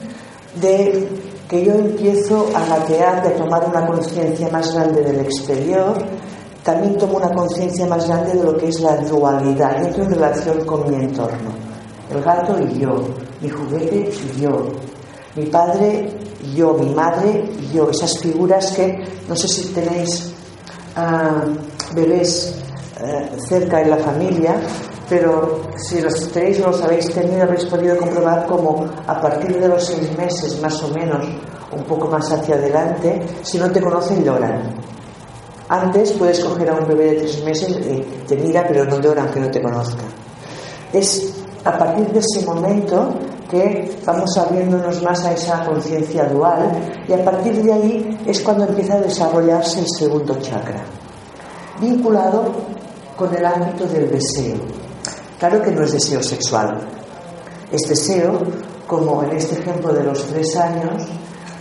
de 0.55 1.22
que 1.53 1.63
yo 1.63 1.73
empiezo 1.75 2.49
a 2.55 2.65
gatear, 2.65 3.21
de 3.21 3.29
tomar 3.35 3.63
una 3.69 3.85
conciencia 3.85 4.49
más 4.49 4.73
grande 4.73 5.03
del 5.03 5.19
exterior, 5.19 5.93
también 6.63 6.97
tomo 6.97 7.17
una 7.17 7.29
conciencia 7.29 7.85
más 7.85 8.07
grande 8.07 8.33
de 8.33 8.43
lo 8.43 8.57
que 8.57 8.69
es 8.69 8.79
la 8.79 8.95
dualidad, 8.97 9.79
y 9.79 9.85
entro 9.85 10.03
en 10.03 10.09
relación 10.15 10.65
con 10.65 10.89
mi 10.89 10.95
entorno. 10.95 11.51
El 12.09 12.23
gato 12.23 12.57
y 12.59 12.79
yo, 12.79 13.05
mi 13.39 13.49
juguete 13.49 14.09
y 14.09 14.41
yo, 14.41 14.65
mi 15.35 15.45
padre 15.45 16.09
y 16.41 16.55
yo, 16.55 16.73
mi 16.73 16.89
madre 16.89 17.47
y 17.61 17.71
yo, 17.71 17.87
esas 17.91 18.17
figuras 18.17 18.71
que 18.71 19.03
no 19.29 19.35
sé 19.35 19.47
si 19.47 19.67
tenéis 19.75 20.33
ah, 20.95 21.43
bebés 21.93 22.55
eh, 22.99 23.29
cerca 23.47 23.79
en 23.79 23.91
la 23.91 23.97
familia, 23.97 24.55
pero 25.09 25.61
si 25.77 26.01
los 26.01 26.31
tenéis 26.31 26.59
los 26.59 26.81
habéis 26.81 27.13
tenido, 27.13 27.43
habréis 27.43 27.65
podido 27.65 27.97
comprobar 27.97 28.45
como 28.45 28.85
a 29.05 29.21
partir 29.21 29.59
de 29.59 29.67
los 29.67 29.85
seis 29.85 30.17
meses, 30.17 30.59
más 30.61 30.81
o 30.83 30.87
menos, 30.89 31.25
un 31.71 31.83
poco 31.83 32.07
más 32.07 32.31
hacia 32.31 32.55
adelante, 32.55 33.21
si 33.41 33.57
no 33.57 33.69
te 33.71 33.81
conocen, 33.81 34.23
lloran. 34.23 34.73
Antes 35.69 36.11
puedes 36.13 36.39
coger 36.39 36.69
a 36.69 36.75
un 36.75 36.87
bebé 36.87 37.11
de 37.11 37.15
tres 37.21 37.43
meses 37.43 37.69
y 37.69 38.01
te 38.27 38.35
mira, 38.35 38.65
pero 38.67 38.85
no 38.85 38.99
llora 38.99 39.23
aunque 39.23 39.39
no 39.39 39.49
te 39.49 39.61
conozca. 39.61 40.03
Es 40.91 41.33
a 41.65 41.77
partir 41.77 42.07
de 42.11 42.19
ese 42.19 42.45
momento 42.45 43.13
que 43.49 43.97
vamos 44.05 44.37
abriéndonos 44.37 45.01
más 45.01 45.23
a 45.25 45.33
esa 45.33 45.65
conciencia 45.65 46.25
dual 46.25 46.71
y 47.07 47.13
a 47.13 47.23
partir 47.23 47.61
de 47.63 47.73
ahí 47.73 48.19
es 48.25 48.41
cuando 48.41 48.65
empieza 48.65 48.95
a 48.95 49.01
desarrollarse 49.01 49.79
el 49.79 49.87
segundo 49.97 50.35
chakra, 50.39 50.83
vinculado 51.79 52.45
con 53.15 53.33
el 53.35 53.45
ámbito 53.45 53.85
del 53.85 54.09
deseo. 54.09 54.82
Claro 55.39 55.61
que 55.61 55.71
no 55.71 55.83
es 55.83 55.91
deseo 55.91 56.21
sexual, 56.23 56.79
es 57.71 57.81
deseo, 57.89 58.39
como 58.87 59.23
en 59.23 59.31
este 59.31 59.59
ejemplo 59.59 59.93
de 59.93 60.03
los 60.03 60.25
tres 60.27 60.55
años, 60.55 61.03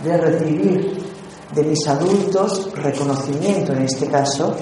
de 0.03 0.17
recibir 0.17 1.03
de 1.53 1.63
mis 1.63 1.87
adultos 1.87 2.71
reconocimiento 2.75 3.73
en 3.73 3.83
este 3.83 4.07
caso, 4.07 4.55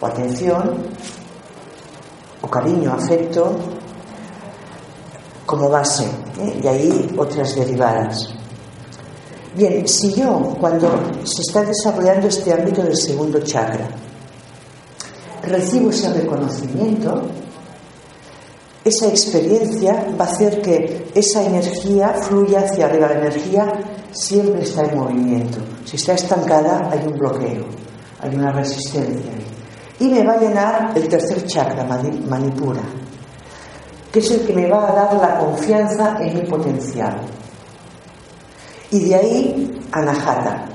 o 0.00 0.06
atención, 0.06 0.86
o 2.40 2.48
cariño, 2.48 2.92
afecto, 2.92 3.56
como 5.46 5.68
base, 5.68 6.04
¿eh? 6.40 6.60
y 6.62 6.66
ahí 6.66 7.14
otras 7.16 7.54
derivadas. 7.54 8.34
Bien, 9.54 9.86
si 9.86 10.14
yo, 10.14 10.56
cuando 10.58 10.88
se 11.24 11.42
está 11.42 11.62
desarrollando 11.62 12.26
este 12.26 12.52
ámbito 12.52 12.82
del 12.82 12.96
segundo 12.96 13.38
chakra, 13.40 13.86
recibo 15.42 15.90
ese 15.90 16.12
reconocimiento, 16.12 17.22
esa 18.84 19.06
experiencia 19.08 20.06
va 20.20 20.24
a 20.24 20.28
hacer 20.28 20.60
que 20.60 21.10
esa 21.14 21.44
energía 21.44 22.08
fluya 22.14 22.60
hacia 22.60 22.86
arriba. 22.86 23.08
La 23.08 23.18
energía 23.20 23.72
siempre 24.10 24.62
está 24.62 24.82
en 24.84 24.98
movimiento. 24.98 25.58
Si 25.84 25.96
está 25.96 26.14
estancada, 26.14 26.88
hay 26.90 27.06
un 27.06 27.16
bloqueo, 27.18 27.64
hay 28.20 28.34
una 28.34 28.50
resistencia. 28.52 29.32
Y 30.00 30.08
me 30.08 30.24
va 30.24 30.32
a 30.32 30.38
llenar 30.40 30.92
el 30.96 31.06
tercer 31.08 31.44
chakra, 31.46 31.84
mani- 31.84 32.20
manipura, 32.28 32.80
que 34.10 34.18
es 34.18 34.30
el 34.32 34.40
que 34.46 34.52
me 34.52 34.68
va 34.68 34.88
a 34.88 34.92
dar 34.92 35.14
la 35.14 35.38
confianza 35.38 36.16
en 36.20 36.34
mi 36.34 36.40
potencial. 36.50 37.20
Y 38.90 39.04
de 39.08 39.14
ahí, 39.14 39.80
anahata, 39.92 40.66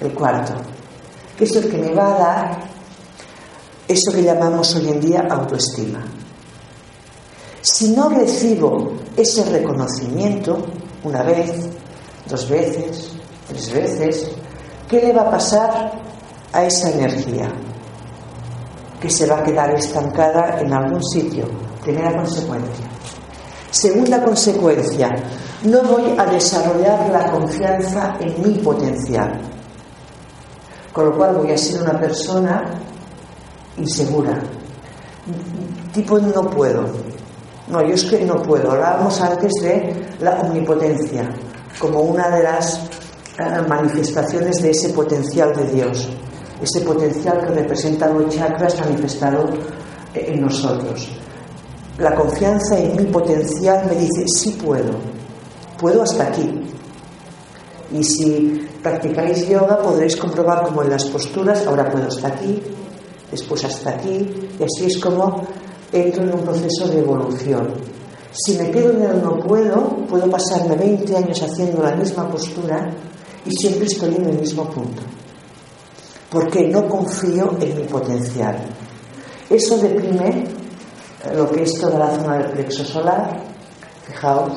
el 0.00 0.12
cuarto, 0.12 0.54
que 1.38 1.44
es 1.44 1.54
el 1.56 1.70
que 1.70 1.78
me 1.78 1.94
va 1.94 2.14
a 2.14 2.18
dar 2.18 2.58
eso 3.86 4.10
que 4.12 4.22
llamamos 4.22 4.74
hoy 4.74 4.88
en 4.88 5.00
día 5.00 5.26
autoestima. 5.30 6.02
Si 7.62 7.90
no 7.90 8.08
recibo 8.08 8.92
ese 9.16 9.44
reconocimiento 9.44 10.66
una 11.04 11.22
vez, 11.22 11.52
dos 12.28 12.48
veces, 12.48 13.12
tres 13.46 13.72
veces, 13.72 14.30
¿qué 14.88 15.00
le 15.00 15.12
va 15.12 15.22
a 15.22 15.30
pasar 15.30 15.92
a 16.52 16.64
esa 16.64 16.90
energía? 16.90 17.48
Que 19.00 19.08
se 19.08 19.26
va 19.26 19.38
a 19.38 19.44
quedar 19.44 19.72
estancada 19.74 20.60
en 20.60 20.72
algún 20.72 21.04
sitio. 21.04 21.44
Primera 21.84 22.16
consecuencia. 22.16 22.86
Segunda 23.70 24.20
consecuencia, 24.24 25.10
no 25.62 25.82
voy 25.84 26.16
a 26.18 26.26
desarrollar 26.26 27.10
la 27.10 27.30
confianza 27.30 28.16
en 28.18 28.42
mi 28.42 28.58
potencial. 28.58 29.40
Con 30.92 31.06
lo 31.06 31.16
cual 31.16 31.36
voy 31.36 31.52
a 31.52 31.56
ser 31.58 31.80
una 31.80 31.98
persona 31.98 32.64
insegura. 33.78 34.42
Tipo 35.92 36.18
no 36.18 36.42
puedo. 36.50 37.11
No, 37.68 37.80
yo 37.82 37.94
es 37.94 38.04
que 38.04 38.24
no 38.24 38.42
puedo. 38.42 38.72
Hablábamos 38.72 39.20
antes 39.20 39.52
de 39.62 39.94
la 40.20 40.40
omnipotencia 40.40 41.28
como 41.78 42.00
una 42.00 42.28
de 42.28 42.42
las 42.42 42.88
eh, 43.38 43.62
manifestaciones 43.68 44.60
de 44.62 44.70
ese 44.70 44.90
potencial 44.90 45.54
de 45.54 45.64
Dios, 45.72 46.08
ese 46.60 46.80
potencial 46.82 47.40
que 47.46 47.54
representan 47.54 48.18
los 48.18 48.34
chakras 48.34 48.78
manifestado 48.80 49.48
en 50.14 50.40
nosotros. 50.40 51.08
La 51.98 52.14
confianza 52.14 52.78
en 52.78 52.96
mi 52.96 53.04
potencial 53.04 53.86
me 53.86 53.94
dice, 53.94 54.24
sí 54.26 54.58
puedo, 54.62 54.92
puedo 55.78 56.02
hasta 56.02 56.24
aquí. 56.24 56.50
Y 57.92 58.02
si 58.02 58.68
practicáis 58.82 59.46
yoga 59.48 59.78
podréis 59.78 60.16
comprobar 60.16 60.64
como 60.64 60.82
en 60.82 60.90
las 60.90 61.04
posturas, 61.04 61.66
ahora 61.66 61.90
puedo 61.90 62.08
hasta 62.08 62.28
aquí, 62.28 62.62
después 63.30 63.64
hasta 63.64 63.90
aquí, 63.90 64.50
y 64.58 64.62
así 64.62 64.86
es 64.86 64.98
como 64.98 65.46
entro 65.92 66.24
en 66.24 66.34
un 66.34 66.40
proceso 66.40 66.88
de 66.88 67.00
evolución. 67.00 67.74
Si 68.32 68.56
me 68.56 68.70
quedo 68.70 68.92
en 68.92 69.02
el 69.02 69.22
no 69.22 69.38
puedo, 69.40 69.88
puedo 70.08 70.30
pasarme 70.30 70.74
20 70.76 71.16
años 71.16 71.42
haciendo 71.42 71.82
la 71.82 71.94
misma 71.94 72.28
postura 72.30 72.90
y 73.44 73.50
siempre 73.54 73.86
estoy 73.86 74.14
en 74.14 74.26
el 74.30 74.38
mismo 74.38 74.64
punto. 74.70 75.02
Porque 76.30 76.66
no 76.68 76.88
confío 76.88 77.54
en 77.60 77.76
mi 77.76 77.84
potencial. 77.84 78.56
Eso 79.50 79.76
deprime 79.76 80.44
lo 81.34 81.50
que 81.50 81.62
es 81.64 81.78
toda 81.78 81.98
la 81.98 82.16
zona 82.16 82.38
del 82.38 82.52
plexo 82.52 82.84
solar. 82.84 83.38
Fijaos, 84.06 84.54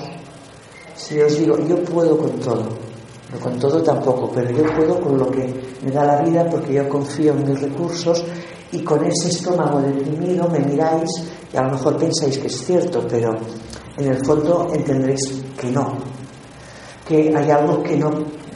si 0.95 1.19
os 1.19 1.37
digo, 1.37 1.57
yo 1.67 1.83
puedo 1.83 2.17
con 2.17 2.31
todo, 2.39 2.63
no 3.33 3.39
con 3.41 3.59
todo 3.59 3.83
tampoco, 3.83 4.31
pero 4.33 4.49
yo 4.51 4.63
puedo 4.73 5.01
con 5.01 5.17
lo 5.17 5.29
que 5.29 5.53
me 5.83 5.91
da 5.91 6.05
la 6.05 6.21
vida 6.21 6.47
porque 6.49 6.73
yo 6.73 6.87
confío 6.87 7.33
en 7.33 7.49
mis 7.49 7.61
recursos 7.61 8.23
y 8.75 8.83
con 8.83 9.05
ese 9.05 9.29
estómago 9.29 9.79
deprimido 9.79 10.49
me 10.49 10.59
miráis 10.59 11.09
y 11.53 11.57
a 11.57 11.63
lo 11.63 11.71
mejor 11.71 11.97
pensáis 11.97 12.37
que 12.37 12.47
es 12.47 12.65
cierto, 12.65 13.05
pero 13.09 13.33
en 13.97 14.07
el 14.11 14.25
fondo 14.25 14.69
entenderéis 14.73 15.41
que 15.57 15.71
no, 15.71 15.97
que 17.07 17.33
hay 17.35 17.51
algo 17.51 17.81
que 17.81 17.95
no, 17.95 18.11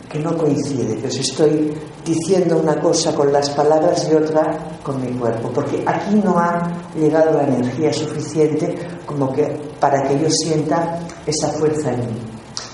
que 0.10 0.20
no 0.20 0.36
coincide, 0.38 0.98
que 0.98 1.08
os 1.08 1.18
estoy 1.18 1.74
diciendo 2.04 2.58
una 2.58 2.80
cosa 2.82 3.16
con 3.16 3.32
las 3.32 3.50
palabras 3.52 4.10
y 4.12 4.16
otra 4.16 4.58
con 4.84 5.02
mi 5.02 5.18
cuerpo, 5.18 5.50
porque 5.54 5.84
aquí 5.86 6.16
no 6.16 6.38
ha 6.38 6.70
llegado 7.00 7.38
la 7.38 7.48
energía 7.48 7.94
suficiente 7.94 8.76
como 9.06 9.32
que 9.32 9.46
para 9.80 10.04
que 10.04 10.20
yo 10.20 10.28
sienta 10.30 11.00
esa 11.26 11.48
fuerza 11.50 11.94
en 11.94 12.00
mí. 12.00 12.20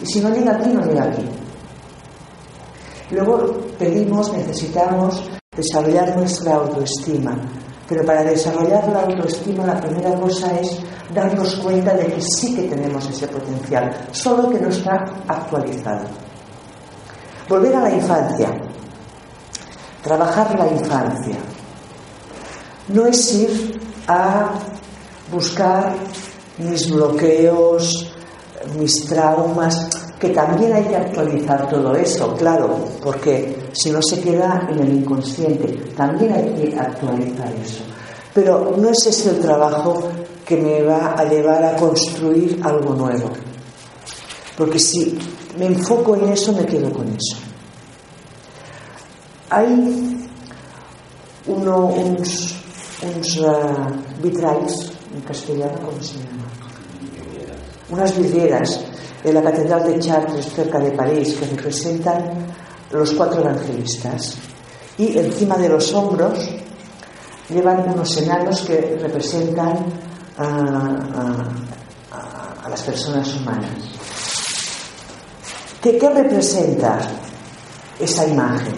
Y 0.01 0.05
si 0.07 0.19
no 0.19 0.33
llega 0.33 0.55
aquí, 0.55 0.69
no 0.69 0.81
llega 0.83 1.03
aquí. 1.03 1.29
Luego 3.11 3.53
pedimos, 3.77 4.33
necesitamos 4.33 5.21
desarrollar 5.55 6.15
nuestra 6.17 6.55
autoestima. 6.55 7.35
Pero 7.87 8.03
para 8.05 8.23
desarrollar 8.23 8.87
la 8.89 9.01
autoestima 9.01 9.65
la 9.65 9.79
primera 9.79 10.13
cosa 10.19 10.47
es 10.59 10.79
darnos 11.13 11.55
cuenta 11.55 11.93
de 11.93 12.07
que 12.07 12.21
sí 12.21 12.55
que 12.55 12.63
tenemos 12.63 13.07
ese 13.09 13.27
potencial, 13.27 13.91
solo 14.11 14.49
que 14.49 14.59
no 14.59 14.69
está 14.69 15.05
actualizado. 15.27 16.05
Volver 17.47 17.75
a 17.75 17.81
la 17.81 17.91
infancia, 17.91 18.49
trabajar 20.03 20.57
la 20.57 20.67
infancia. 20.67 21.35
No 22.87 23.05
es 23.05 23.33
ir 23.33 23.81
a 24.07 24.51
buscar 25.31 25.95
mis 26.57 26.89
bloqueos, 26.89 28.11
mis 28.77 29.05
traumas, 29.05 30.04
que 30.19 30.29
también 30.29 30.73
hay 30.73 30.83
que 30.85 30.95
actualizar 30.95 31.67
todo 31.69 31.93
eso, 31.95 32.33
claro, 32.35 32.77
porque 33.03 33.69
si 33.73 33.91
no 33.91 34.01
se 34.01 34.21
queda 34.21 34.67
en 34.71 34.79
el 34.79 34.93
inconsciente, 34.99 35.67
también 35.95 36.33
hay 36.33 36.53
que 36.53 36.79
actualizar 36.79 37.53
eso. 37.53 37.83
Pero 38.33 38.75
no 38.77 38.89
es 38.89 39.05
ese 39.07 39.31
el 39.31 39.39
trabajo 39.39 40.09
que 40.45 40.57
me 40.57 40.83
va 40.83 41.15
a 41.17 41.25
llevar 41.25 41.63
a 41.63 41.75
construir 41.75 42.59
algo 42.63 42.93
nuevo. 42.95 43.29
Porque 44.57 44.79
si 44.79 45.17
me 45.57 45.67
enfoco 45.67 46.15
en 46.15 46.29
eso, 46.29 46.53
me 46.53 46.65
quedo 46.65 46.91
con 46.91 47.07
eso. 47.09 47.37
Hay 49.49 50.27
uno, 51.47 51.87
uns, 51.87 52.55
uns 53.03 53.37
uh, 53.37 54.21
vitralls, 54.21 54.91
en 55.13 55.21
castellano, 55.21 55.79
¿cómo 55.85 56.01
se 56.01 56.15
llama? 56.15 56.45
Unas 57.89 58.17
vidrieras 58.17 58.85
de 59.25 59.33
la 59.33 59.41
Catedral 59.41 59.83
de 59.83 59.99
Chartres, 59.99 60.45
cerca 60.53 60.77
de 60.77 60.91
París, 60.91 61.35
que 61.39 61.47
representan 61.47 62.45
los 62.91 63.11
cuatro 63.13 63.41
evangelistas. 63.41 64.35
Y 64.99 65.17
encima 65.17 65.57
de 65.57 65.67
los 65.67 65.91
hombros 65.95 66.47
llevan 67.49 67.89
unos 67.89 68.15
enanos 68.17 68.61
que 68.61 68.99
representan 69.01 69.83
a, 70.37 71.49
las 72.69 72.81
personas 72.83 73.35
humanas. 73.35 73.71
¿Qué, 75.81 75.97
¿Qué 75.97 76.09
representa 76.09 76.99
esa 77.99 78.27
imagen? 78.27 78.75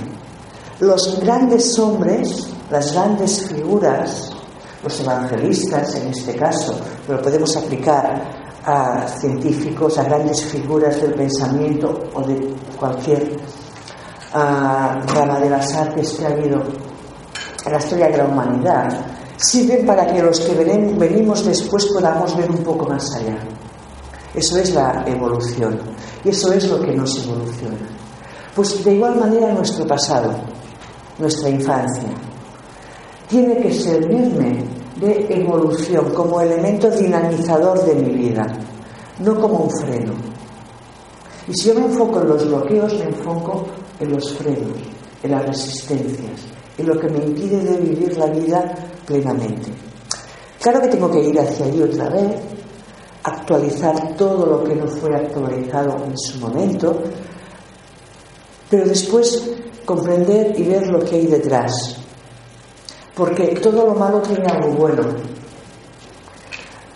Los 0.80 1.20
grandes 1.20 1.78
hombres, 1.78 2.48
las 2.70 2.94
grandes 2.94 3.48
figuras, 3.50 4.32
los 4.82 5.00
evangelistas 5.02 5.96
en 5.96 6.08
este 6.08 6.36
caso, 6.36 6.80
pero 7.06 7.22
podemos 7.22 7.56
aplicar 7.58 8.47
a 8.68 9.08
científicos, 9.08 9.98
a 9.98 10.04
grandes 10.04 10.44
figuras 10.44 11.00
del 11.02 11.14
pensamiento 11.14 12.04
o 12.14 12.22
de 12.22 12.54
cualquier 12.78 13.24
uh, 14.34 15.08
rama 15.14 15.40
de 15.40 15.50
las 15.50 15.74
artes 15.74 16.14
que 16.14 16.26
ha 16.26 16.30
habido 16.30 16.62
en 17.66 17.72
la 17.72 17.78
historia 17.78 18.10
de 18.10 18.18
la 18.18 18.26
humanidad, 18.26 18.90
sirven 19.38 19.86
para 19.86 20.06
que 20.06 20.22
los 20.22 20.42
que 20.42 20.54
ven, 20.54 21.00
venimos 21.00 21.46
después 21.46 21.86
podamos 21.86 22.36
ver 22.36 22.52
un 22.52 22.58
poco 22.58 22.86
más 22.90 23.16
allá. 23.16 23.38
Eso 24.34 24.58
es 24.60 24.74
la 24.74 25.02
evolución 25.08 25.80
y 26.26 26.30
eso 26.30 26.52
es 26.52 26.68
lo 26.68 26.82
que 26.82 26.92
nos 26.92 27.24
evoluciona. 27.24 27.88
Pues 28.54 28.84
de 28.84 28.96
igual 28.96 29.16
manera 29.18 29.54
nuestro 29.54 29.88
pasado, 29.88 30.34
nuestra 31.18 31.50
infancia, 31.50 32.10
tiene 33.30 33.58
que 33.62 33.74
servirme 33.74 34.77
de 35.00 35.28
evolución 35.30 36.12
como 36.14 36.42
elemento 36.42 36.90
dinamizador 36.90 37.84
de 37.86 37.96
mi 37.96 38.14
vida, 38.14 38.48
no 39.20 39.40
como 39.40 39.60
un 39.60 39.70
freno. 39.70 40.14
Y 41.48 41.54
si 41.54 41.70
yo 41.70 41.76
me 41.76 41.86
enfoco 41.86 42.22
en 42.22 42.28
los 42.28 42.48
bloqueos, 42.48 42.94
me 43.00 43.06
enfoco 43.06 43.66
en 44.00 44.12
los 44.12 44.34
frenos, 44.34 44.78
en 45.24 45.32
las 45.32 45.46
resistencias, 45.46 46.42
en 46.78 46.88
lo 46.88 47.00
que 47.00 47.10
me 47.10 47.24
impide 47.24 47.64
de 47.64 47.78
vivir 47.78 48.18
la 48.18 48.28
vida 48.28 48.76
plenamente. 49.06 49.72
Claro 50.60 50.82
que 50.82 50.88
tengo 50.88 51.10
que 51.10 51.24
ir 51.24 51.40
hacia 51.40 51.66
allí 51.66 51.82
otra 51.82 52.10
vez, 52.10 52.36
actualizar 53.24 54.16
todo 54.16 54.46
lo 54.46 54.64
que 54.64 54.76
no 54.76 54.88
fue 54.88 55.16
actualizado 55.16 56.04
en 56.06 56.18
su 56.18 56.40
momento, 56.40 57.02
pero 58.70 58.86
después 58.86 59.50
comprender 59.86 60.60
y 60.60 60.64
ver 60.64 60.88
lo 60.88 61.00
que 61.00 61.16
hay 61.16 61.28
detrás, 61.28 61.98
porque 63.18 63.48
todo 63.62 63.88
lo 63.88 63.96
malo 63.96 64.22
tiene 64.22 64.46
algo 64.46 64.70
bueno. 64.74 65.04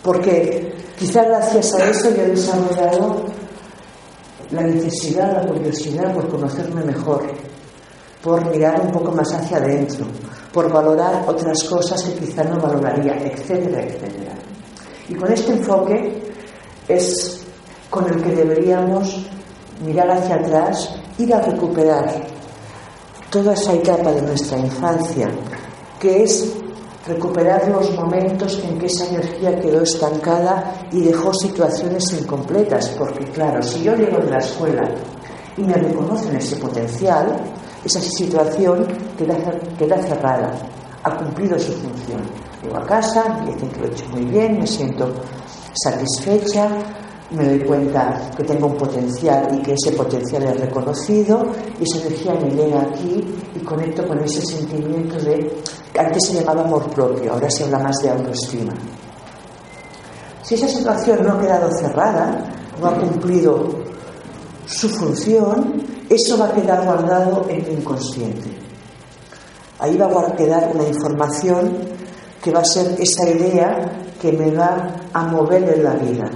Porque 0.04 0.72
quizá 0.98 1.24
gracias 1.24 1.74
a 1.74 1.90
eso 1.90 2.12
yo 2.16 2.22
he 2.22 2.28
desarrollado 2.28 3.26
la 4.52 4.62
necesidad, 4.62 5.34
la 5.34 5.48
curiosidad 5.52 6.14
por 6.14 6.30
conocerme 6.30 6.84
mejor, 6.84 7.24
por 8.22 8.46
mirar 8.52 8.80
un 8.82 8.92
poco 8.92 9.12
más 9.12 9.34
hacia 9.34 9.58
adentro, 9.58 10.06
por 10.54 10.72
valorar 10.72 11.24
otras 11.28 11.64
cosas 11.64 12.04
que 12.04 12.14
quizá 12.26 12.44
no 12.44 12.60
valoraría, 12.60 13.16
etcétera, 13.16 13.82
etcétera. 13.84 14.36
Y 15.10 15.16
con 15.16 15.32
este 15.32 15.54
enfoque 15.54 16.22
es 16.88 17.44
con 17.90 18.06
el 18.08 18.22
que 18.22 18.36
deberíamos 18.36 19.26
mirar 19.84 20.12
hacia 20.12 20.36
atrás, 20.36 20.96
ir 21.18 21.34
a 21.34 21.42
recuperar 21.42 22.14
toda 23.32 23.54
esa 23.54 23.74
etapa 23.74 24.12
de 24.12 24.22
nuestra 24.22 24.60
infancia, 24.60 25.30
que 26.02 26.24
es 26.24 26.52
recuperar 27.06 27.68
los 27.70 27.96
momentos 27.96 28.60
en 28.64 28.78
que 28.80 28.88
esa 28.88 29.08
energía 29.08 29.60
quedó 29.60 29.82
estancada 29.84 30.88
y 30.92 31.02
dejó 31.02 31.32
situaciones 31.34 32.04
incompletas, 32.20 32.90
porque 32.98 33.24
claro, 33.26 33.62
si 33.62 33.84
yo 33.84 33.96
llego 33.96 34.18
de 34.18 34.32
la 34.32 34.40
escuela 34.40 34.82
y 35.58 35.62
me 35.62 35.74
reconocen 35.74 36.36
ese 36.36 36.56
potencial, 36.58 37.40
esa 37.86 38.02
situación 38.02 38.86
queda, 39.18 39.36
queda 39.78 40.02
cerrada, 40.02 40.52
ha 41.04 41.18
cumplido 41.18 41.58
su 41.60 41.72
función. 41.74 42.22
Llego 42.64 42.78
a 42.78 42.86
casa, 42.86 43.42
me 43.46 43.54
dicen 43.54 43.70
que 43.70 43.80
lo 43.80 43.86
he 43.86 43.92
hecho 43.92 44.06
muy 44.10 44.26
bien, 44.26 44.60
me 44.60 44.68
siento 44.68 45.12
satisfecha, 45.74 46.68
me 47.32 47.46
doy 47.46 47.60
cuenta 47.60 48.32
que 48.36 48.44
tengo 48.44 48.68
un 48.68 48.76
potencial 48.76 49.48
y 49.58 49.62
que 49.62 49.74
ese 49.74 49.92
potencial 49.94 50.44
es 50.44 50.60
reconocido 50.60 51.46
y 51.80 51.84
esa 51.84 52.06
energía 52.06 52.34
me 52.34 52.50
llega 52.52 52.82
aquí 52.82 53.24
y 53.56 53.60
conecto 53.60 54.06
con 54.06 54.20
ese 54.20 54.42
sentimiento 54.42 55.16
de 55.18 55.50
antes 55.98 56.28
se 56.28 56.34
llamaba 56.34 56.62
amor 56.62 56.90
propio, 56.92 57.34
ahora 57.34 57.50
se 57.50 57.64
habla 57.66 57.80
más 57.80 57.96
de 58.02 58.10
autoestima. 58.10 58.74
Si 60.44 60.56
esa 60.56 60.68
situación 60.68 61.24
no 61.24 61.34
ha 61.34 61.40
quedado 61.40 61.70
cerrada, 61.72 62.44
no 62.80 62.88
ha 62.88 62.96
cumplido 62.96 63.70
su 64.66 64.90
función, 64.90 65.84
eso 66.10 66.38
va 66.38 66.48
a 66.48 66.54
quedar 66.54 66.84
guardado 66.84 67.46
en 67.50 67.64
mi 67.68 67.74
inconsciente. 67.74 68.50
Ahí 69.80 69.98
va 69.98 70.08
a 70.08 70.36
quedar 70.36 70.72
una 70.74 70.88
información 70.88 71.78
que 72.44 72.52
va 72.52 72.62
a 72.62 72.66
ser 72.66 72.96
esa 73.00 73.30
idea 73.30 74.14
que 74.22 74.32
me 74.32 74.52
va 74.52 74.96
a 75.14 75.24
mover 75.24 75.64
en 75.64 75.84
la 75.84 75.94
vida, 75.94 76.30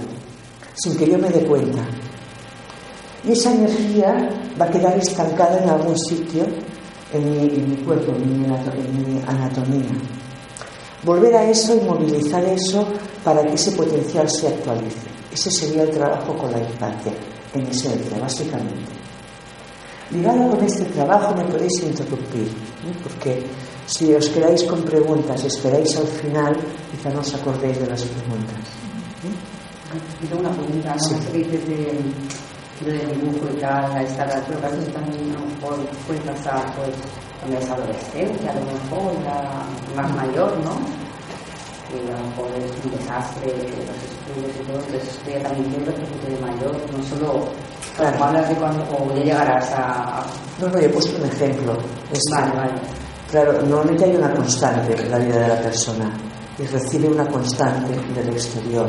sin 0.74 0.96
que 0.96 1.06
yo 1.06 1.18
me 1.18 1.30
dé 1.30 1.46
cuenta. 1.46 1.82
Y 3.24 3.32
esa 3.32 3.52
energía 3.52 4.28
va 4.60 4.66
a 4.66 4.70
quedar 4.70 4.96
estancada 4.98 5.58
en 5.58 5.68
algún 5.68 5.98
sitio 5.98 6.44
en 7.12 7.30
mi, 7.30 7.38
en 7.38 7.70
mi 7.70 7.76
cuerpo, 7.76 8.12
en 8.12 8.42
mi, 8.42 8.46
en 8.46 9.14
mi 9.14 9.22
anatomía. 9.26 9.90
Volver 11.02 11.34
a 11.36 11.50
eso 11.50 11.76
y 11.76 11.84
movilizar 11.84 12.44
eso 12.44 12.86
para 13.22 13.42
que 13.42 13.54
ese 13.54 13.72
potencial 13.72 14.28
se 14.28 14.48
actualice. 14.48 15.08
Ese 15.32 15.50
sería 15.50 15.82
el 15.82 15.90
trabajo 15.90 16.36
con 16.36 16.50
la 16.50 16.58
infancia, 16.58 17.12
en 17.54 17.66
esencia, 17.66 18.18
básicamente. 18.18 18.92
Ligado 20.10 20.50
con 20.50 20.64
este 20.64 20.84
trabajo 20.86 21.34
me 21.34 21.44
podéis 21.44 21.82
interrumpir, 21.82 22.46
¿eh? 22.46 22.96
porque 23.02 23.42
si 23.86 24.14
os 24.14 24.28
quedáis 24.28 24.62
con 24.64 24.82
preguntas, 24.82 25.44
esperáis 25.44 25.96
al 25.96 26.06
final, 26.06 26.56
quizá 26.90 27.10
no 27.10 27.20
os 27.20 27.34
acordéis 27.34 27.78
de 27.78 27.86
las 27.86 28.02
preguntas. 28.02 28.56
Tengo 30.20 30.40
una 30.40 30.50
pregunta, 30.50 30.94
¿no? 30.94 31.02
Sí. 31.02 32.45
Eso 32.76 32.84
que 32.84 32.92
dices 32.92 33.00
de, 33.00 33.06
de 33.06 33.14
dibujo 33.20 33.48
y 33.56 33.60
tal, 33.60 33.92
a 33.92 34.02
esta 34.02 34.24
edad, 34.24 34.42
pero 34.46 34.60
que 34.60 34.92
también 34.92 35.30
a 35.36 35.40
lo 35.40 35.46
mejor 35.46 35.86
puede 36.06 36.20
pasar 36.20 36.64
pues, 36.76 36.90
cuando 37.40 37.58
es 37.58 37.70
adolescencia, 37.70 38.50
a 38.50 38.54
lo 38.54 38.60
mejor 38.60 39.12
ya 39.24 39.62
más 39.96 40.14
mayor, 40.14 40.52
¿no? 40.64 40.76
Que 41.88 42.12
a 42.12 42.16
lo 42.18 42.26
mejor 42.26 42.48
es 42.58 42.84
un 42.84 42.90
desastre 42.98 43.46
los 43.46 43.96
estudios 44.02 44.56
y 44.60 44.66
todo, 44.66 44.76
entonces 44.80 45.08
esto 45.08 45.30
ya 45.30 45.42
también 45.42 45.70
tiene 45.70 45.84
que 45.86 46.30
de 46.30 46.40
mayor, 46.40 46.76
no 46.92 47.02
solo 47.04 47.48
Claro. 47.96 48.24
hablas 48.24 48.48
de 48.48 48.54
cuando 48.56 48.82
o 48.90 49.08
ya 49.14 49.22
llegarás 49.24 49.72
a... 49.72 50.22
No, 50.60 50.66
no, 50.68 50.78
yo 50.78 50.84
he 50.86 50.88
puesto 50.90 51.16
un 51.22 51.28
ejemplo. 51.30 51.72
Este, 52.12 52.34
Vale, 52.34 52.54
vale. 52.56 52.72
Claro, 53.30 53.52
normalmente 53.62 54.04
hay 54.04 54.16
una 54.16 54.34
constante 54.34 54.94
en 55.02 55.10
la 55.10 55.18
vida 55.18 55.38
de 55.40 55.48
la 55.48 55.60
persona 55.62 56.10
y 56.58 56.66
recibe 56.66 57.08
una 57.08 57.26
constante 57.26 57.94
del 58.14 58.28
exterior. 58.28 58.88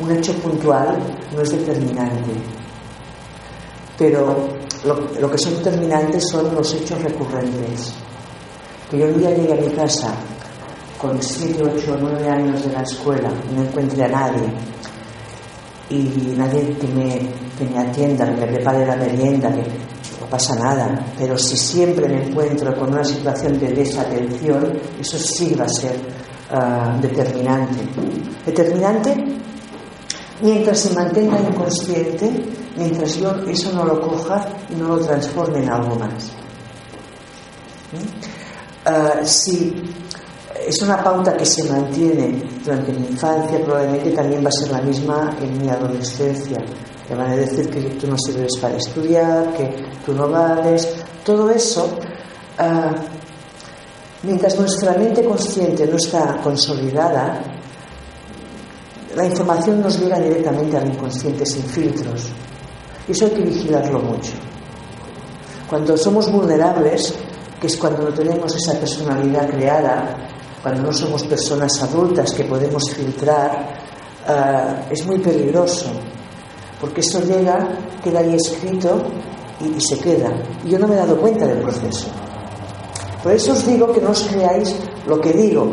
Un 0.00 0.10
hecho 0.10 0.32
puntual 0.40 0.98
no 1.32 1.40
es 1.40 1.50
determinante, 1.50 2.32
pero 3.98 4.48
lo, 4.84 5.30
que 5.30 5.38
son 5.38 5.56
determinantes 5.56 6.28
son 6.30 6.54
los 6.54 6.74
hechos 6.74 7.02
recurrentes. 7.02 7.92
Que 8.90 8.98
yo 8.98 9.06
un 9.06 9.18
día 9.18 9.30
llegue 9.30 9.52
a 9.52 9.56
mi 9.56 9.68
casa 9.74 10.14
con 10.98 11.20
7, 11.20 11.62
8 11.62 11.92
o 11.92 11.96
9 11.98 12.28
años 12.28 12.64
de 12.64 12.72
la 12.72 12.82
escuela 12.82 13.30
no 13.54 13.62
encuentre 13.62 14.04
a 14.04 14.08
nadie 14.08 14.48
y 15.90 16.34
nadie 16.36 16.76
que 16.80 16.88
me, 16.88 17.18
que 17.58 17.64
me 17.64 17.78
atienda, 17.78 18.24
que 18.26 18.40
me 18.40 18.46
prepare 18.46 18.86
la 18.86 18.96
merienda, 18.96 19.52
que 19.52 19.62
no 19.62 20.26
pasa 20.28 20.54
nada. 20.56 21.04
Pero 21.18 21.36
si 21.38 21.56
siempre 21.56 22.08
me 22.08 22.26
encuentro 22.26 22.74
con 22.76 22.92
una 22.92 23.04
situación 23.04 23.58
de 23.58 23.68
desatención, 23.68 24.72
eso 25.00 25.18
sí 25.18 25.54
va 25.54 25.64
a 25.64 25.68
ser 25.68 25.96
ah, 26.50 26.96
determinante. 27.00 27.82
Determinante 28.44 29.36
mientras 30.40 30.80
se 30.80 30.94
mantenga 30.94 31.38
inconsciente, 31.40 32.30
mientras 32.76 33.16
yo 33.16 33.32
eso 33.48 33.72
no 33.72 33.84
lo 33.84 34.00
coja 34.00 34.46
y 34.70 34.74
no 34.74 34.88
lo 34.88 34.98
transforme 34.98 35.62
en 35.62 35.70
algo 35.70 35.96
más. 35.96 36.32
¿Mm? 37.92 38.36
Ah, 38.84 39.24
si 39.24 39.74
es 40.66 40.82
una 40.82 41.02
pauta 41.02 41.36
que 41.36 41.44
se 41.44 41.64
mantiene 41.64 42.42
durante 42.64 42.92
mi 42.92 43.06
infancia, 43.06 43.62
probablemente 43.64 44.10
también 44.10 44.44
va 44.44 44.48
a 44.48 44.52
ser 44.52 44.70
la 44.70 44.80
misma 44.80 45.36
en 45.40 45.58
mi 45.60 45.68
adolescencia. 45.68 46.58
Me 47.08 47.16
van 47.16 47.30
a 47.30 47.36
decir 47.36 47.68
que 47.70 47.80
tú 47.80 48.06
no 48.08 48.16
sirves 48.18 48.52
para 48.60 48.76
estudiar, 48.76 49.52
que 49.54 49.84
tú 50.04 50.12
no 50.12 50.28
vales. 50.28 50.88
Todo 51.24 51.50
eso, 51.50 51.98
ah, 52.58 52.94
mientras 54.22 54.58
nuestra 54.58 54.92
mente 54.94 55.24
consciente 55.24 55.86
no 55.86 55.96
está 55.96 56.36
consolidada, 56.42 57.42
la 59.14 59.24
información 59.24 59.80
nos 59.80 59.98
llega 59.98 60.18
directamente 60.18 60.76
al 60.76 60.88
inconsciente 60.88 61.46
sin 61.46 61.62
filtros. 61.64 62.32
Y 63.08 63.12
eso 63.12 63.26
hay 63.26 63.30
que 63.32 63.42
vigilarlo 63.42 64.00
mucho. 64.00 64.32
Cuando 65.68 65.96
somos 65.96 66.30
vulnerables, 66.30 67.14
que 67.60 67.66
es 67.66 67.76
cuando 67.76 68.02
no 68.02 68.14
tenemos 68.14 68.54
esa 68.54 68.78
personalidad 68.78 69.48
creada, 69.50 70.16
cuando 70.62 70.82
no 70.82 70.92
somos 70.92 71.22
personas 71.24 71.82
adultas 71.82 72.32
que 72.32 72.44
podemos 72.44 72.82
filtrar, 72.94 73.74
ah, 74.26 74.82
es 74.90 75.04
muy 75.06 75.18
peligroso, 75.18 75.86
porque 76.80 77.00
eso 77.00 77.20
llega, 77.22 77.68
queda 78.02 78.20
ahí 78.20 78.34
escrito 78.34 79.02
y, 79.60 79.76
y 79.76 79.80
se 79.80 79.98
queda. 79.98 80.30
Y 80.64 80.70
yo 80.70 80.78
no 80.78 80.86
me 80.88 80.94
he 80.94 80.98
dado 80.98 81.16
cuenta 81.16 81.46
del 81.46 81.58
proceso. 81.62 82.08
Por 83.22 83.32
eso 83.32 83.52
os 83.52 83.66
digo 83.66 83.92
que 83.92 84.00
no 84.00 84.10
os 84.10 84.22
creáis 84.22 84.74
lo 85.06 85.20
que 85.20 85.32
digo, 85.32 85.66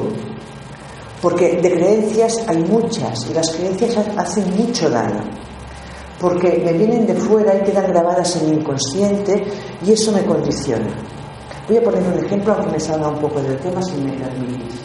porque 1.21 1.59
de 1.61 1.71
creencias 1.71 2.35
hay 2.47 2.57
muchas 2.63 3.27
y 3.29 3.33
las 3.33 3.49
creencias 3.51 3.95
ha- 3.97 4.21
hacen 4.21 4.45
mucho 4.57 4.89
daño, 4.89 5.21
porque 6.23 6.57
me 6.63 6.71
vienen 6.71 7.05
de 7.05 7.15
fuera 7.15 7.53
y 7.53 7.63
quedan 7.65 7.91
grabadas 7.91 8.38
en 8.38 8.49
mi 8.49 8.55
inconsciente 8.55 9.43
y 9.86 9.91
eso 9.91 10.09
me 10.13 10.23
condiciona. 10.23 10.88
Voy 11.67 11.75
a 11.75 11.83
poner 11.83 12.01
un 12.01 12.25
ejemplo, 12.25 12.53
aunque 12.53 12.71
me 12.71 12.79
salga 12.79 13.09
un 13.09 13.19
poco 13.19 13.41
del 13.41 13.59
tema, 13.59 13.81
si 13.83 13.97
me 13.97 14.13
permitís. 14.13 14.79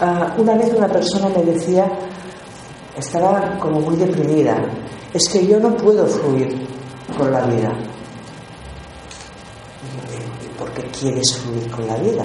Ah, 0.00 0.34
una 0.38 0.54
vez 0.54 0.72
una 0.72 0.88
persona 0.88 1.28
me 1.28 1.42
decía, 1.52 1.86
estaba 2.96 3.58
como 3.58 3.80
muy 3.80 3.96
deprimida, 3.96 4.56
es 5.12 5.28
que 5.28 5.46
yo 5.46 5.60
no 5.60 5.76
puedo 5.76 6.06
fluir 6.06 6.66
con 7.18 7.30
la 7.30 7.44
vida. 7.44 7.70
Y 9.84 9.96
yo 9.96 10.16
digo, 10.16 10.32
¿y 10.46 10.58
por 10.58 10.72
qué 10.72 10.82
quieres 10.98 11.36
fluir 11.36 11.70
con 11.70 11.86
la 11.86 11.96
vida? 11.96 12.24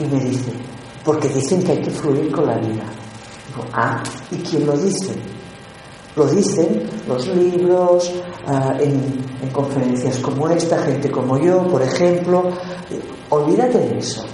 Y 0.00 0.04
me 0.04 0.24
dice, 0.24 0.52
porque 1.04 1.28
dicen 1.28 1.62
que 1.62 1.72
hay 1.72 1.82
que 1.82 1.90
fluir 1.90 2.32
con 2.32 2.46
la 2.46 2.56
vida. 2.56 2.84
Digo, 3.48 3.68
ah, 3.74 4.02
¿y 4.30 4.36
quién 4.38 4.64
lo 4.64 4.72
dice? 4.78 5.31
Lo 6.14 6.26
dicen 6.26 6.82
los 7.08 7.26
libros, 7.28 8.12
ah, 8.46 8.76
en, 8.78 9.24
en 9.42 9.50
conferencias 9.50 10.18
como 10.18 10.48
esta, 10.48 10.78
gente 10.82 11.10
como 11.10 11.38
yo, 11.38 11.66
por 11.68 11.82
ejemplo. 11.82 12.50
Olvídate 13.30 13.78
de 13.78 13.98
eso. 13.98 14.24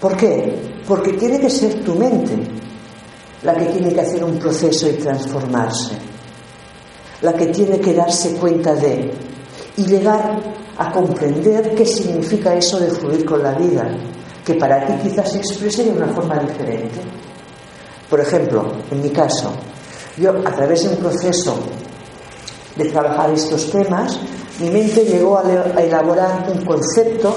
¿Por 0.00 0.16
qué? 0.16 0.54
Porque 0.86 1.12
tiene 1.14 1.40
que 1.40 1.50
ser 1.50 1.82
tu 1.84 1.94
mente 1.94 2.36
la 3.44 3.54
que 3.54 3.66
tiene 3.66 3.92
que 3.92 4.00
hacer 4.00 4.24
un 4.24 4.38
proceso 4.38 4.88
y 4.88 4.94
transformarse, 4.94 5.96
la 7.20 7.34
que 7.34 7.46
tiene 7.46 7.78
que 7.78 7.92
darse 7.92 8.34
cuenta 8.36 8.74
de 8.74 9.12
y 9.76 9.84
llegar 9.84 10.40
a 10.78 10.90
comprender 10.90 11.74
qué 11.74 11.84
significa 11.84 12.54
eso 12.54 12.80
de 12.80 12.90
fluir 12.90 13.24
con 13.24 13.42
la 13.42 13.52
vida, 13.52 13.86
que 14.44 14.54
para 14.54 14.86
ti 14.86 15.08
quizás 15.08 15.30
se 15.32 15.38
exprese 15.38 15.84
de 15.84 15.90
una 15.90 16.08
forma 16.08 16.38
diferente. 16.38 17.00
Por 18.08 18.20
ejemplo, 18.20 18.72
en 18.90 19.02
mi 19.02 19.10
caso, 19.10 19.52
yo 20.16 20.30
a 20.30 20.52
través 20.52 20.84
de 20.84 20.90
un 20.90 20.96
proceso 20.96 21.56
de 22.76 22.84
trabajar 22.86 23.30
estos 23.30 23.70
temas, 23.70 24.18
mi 24.60 24.70
mente 24.70 25.04
llegó 25.04 25.38
a, 25.38 25.42
elaborar 25.82 26.46
un 26.48 26.64
concepto 26.64 27.34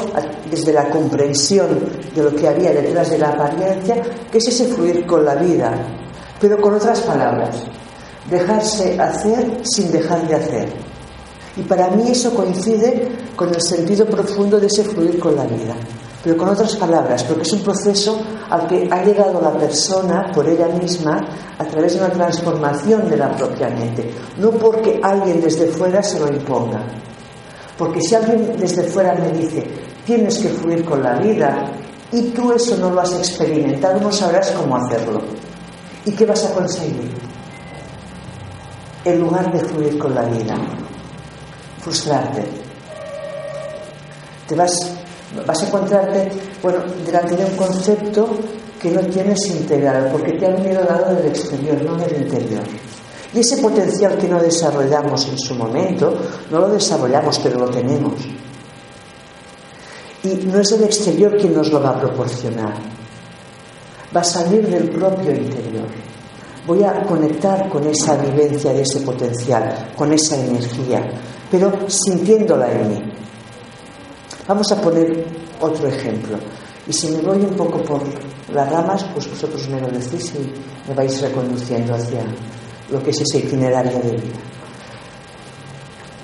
desde 0.49 0.73
la 0.73 0.89
comprensión 0.89 1.79
de 2.15 2.23
lo 2.23 2.35
que 2.35 2.47
había 2.47 2.71
detrás 2.71 3.09
de 3.09 3.17
la 3.17 3.29
apariencia, 3.29 4.01
que 4.31 4.37
es 4.37 4.47
ese 4.47 4.65
fluir 4.65 5.05
con 5.05 5.25
la 5.25 5.35
vida, 5.35 5.73
pero 6.39 6.61
con 6.61 6.75
otras 6.75 7.01
palabras, 7.01 7.63
dejarse 8.29 8.99
hacer 8.99 9.61
sin 9.63 9.91
dejar 9.91 10.27
de 10.27 10.35
hacer. 10.35 10.69
Y 11.55 11.63
para 11.63 11.89
mí 11.89 12.11
eso 12.11 12.33
coincide 12.35 13.09
con 13.35 13.49
el 13.49 13.61
sentido 13.61 14.05
profundo 14.05 14.59
de 14.59 14.67
ese 14.67 14.83
fluir 14.83 15.17
con 15.19 15.35
la 15.35 15.45
vida. 15.45 15.75
Pero 16.27 16.39
con 16.39 16.49
otras 16.49 16.75
palabras, 16.75 17.23
porque 17.23 17.43
es 17.43 17.53
un 17.53 17.61
proceso 17.61 18.19
al 18.49 18.67
que 18.67 18.85
ha 18.91 19.01
llegado 19.01 19.39
la 19.39 19.57
persona 19.57 20.29
por 20.35 20.45
ella 20.45 20.67
misma 20.67 21.25
a 21.57 21.63
través 21.63 21.93
de 21.93 21.99
una 21.99 22.09
transformación 22.09 23.09
de 23.09 23.15
la 23.15 23.33
propia 23.33 23.69
mente. 23.69 24.11
No 24.37 24.51
porque 24.51 24.99
alguien 25.01 25.39
desde 25.39 25.67
fuera 25.67 26.03
se 26.03 26.19
lo 26.19 26.27
imponga. 26.27 26.85
Porque 27.77 28.01
si 28.01 28.13
alguien 28.15 28.57
desde 28.57 28.83
fuera 28.83 29.13
me 29.13 29.31
dice, 29.31 29.65
tienes 30.05 30.39
que 30.39 30.49
fluir 30.49 30.83
con 30.83 31.01
la 31.01 31.17
vida, 31.17 31.71
y 32.11 32.23
tú 32.31 32.51
eso 32.51 32.75
no 32.75 32.89
lo 32.89 32.99
has 32.99 33.13
experimentado, 33.13 34.01
no 34.01 34.11
sabrás 34.11 34.51
cómo 34.51 34.75
hacerlo. 34.75 35.21
¿Y 36.03 36.11
qué 36.11 36.25
vas 36.25 36.43
a 36.43 36.53
conseguir? 36.53 37.09
En 39.05 39.21
lugar 39.21 39.49
de 39.49 39.59
fluir 39.61 39.97
con 39.97 40.13
la 40.13 40.23
vida, 40.23 40.57
frustrarte. 41.79 42.43
Te 44.45 44.55
vas, 44.55 44.96
vas 45.45 45.61
a 45.61 45.67
encontrarte, 45.67 46.31
bueno, 46.61 46.79
delante 47.05 47.35
de 47.35 47.45
un 47.45 47.55
concepto 47.55 48.29
que 48.81 48.91
no 48.91 49.01
tienes 49.01 49.45
integrado, 49.47 50.11
porque 50.11 50.33
te 50.33 50.45
ha 50.45 50.51
venido 50.51 50.83
dado 50.83 51.15
del 51.15 51.27
exterior, 51.27 51.81
no 51.81 51.95
del 51.95 52.23
interior. 52.23 52.63
Y 53.33 53.39
ese 53.39 53.57
potencial 53.57 54.17
que 54.17 54.27
no 54.27 54.39
desarrollamos 54.39 55.27
en 55.27 55.37
su 55.37 55.55
momento, 55.55 56.13
no 56.49 56.59
lo 56.59 56.69
desarrollamos, 56.69 57.39
pero 57.39 57.59
lo 57.59 57.69
tenemos. 57.69 58.13
Y 60.23 60.29
no 60.45 60.59
es 60.59 60.71
el 60.71 60.83
exterior 60.83 61.37
quien 61.37 61.53
nos 61.53 61.71
lo 61.71 61.81
va 61.81 61.89
a 61.91 61.99
proporcionar. 61.99 62.73
Va 64.15 64.21
a 64.21 64.23
salir 64.23 64.67
del 64.67 64.89
propio 64.89 65.31
interior. 65.31 65.87
Voy 66.65 66.83
a 66.83 67.01
conectar 67.03 67.69
con 67.69 67.85
esa 67.87 68.15
vivencia 68.17 68.73
de 68.73 68.81
ese 68.81 69.01
potencial, 69.01 69.91
con 69.95 70.11
esa 70.11 70.35
energía, 70.37 71.01
pero 71.49 71.71
sintiéndola 71.89 72.71
en 72.71 72.89
mí. 72.89 73.16
Vamos 74.47 74.71
a 74.71 74.81
poner 74.81 75.25
otro 75.59 75.87
ejemplo. 75.87 76.37
Y 76.87 76.93
si 76.93 77.09
me 77.09 77.21
voy 77.21 77.39
un 77.39 77.55
poco 77.55 77.83
por 77.83 78.01
las 78.53 78.71
ramas, 78.71 79.03
pues 79.13 79.29
vosotros 79.29 79.67
me 79.67 79.81
lo 79.81 79.87
decís 79.87 80.33
y 80.35 80.87
me 80.87 80.95
vais 80.95 81.21
reconduciendo 81.21 81.93
hacia 81.93 82.23
lo 82.89 83.03
que 83.03 83.09
es 83.09 83.19
ese 83.21 83.39
itinerario 83.39 83.99
de 83.99 84.11
vida. 84.11 84.39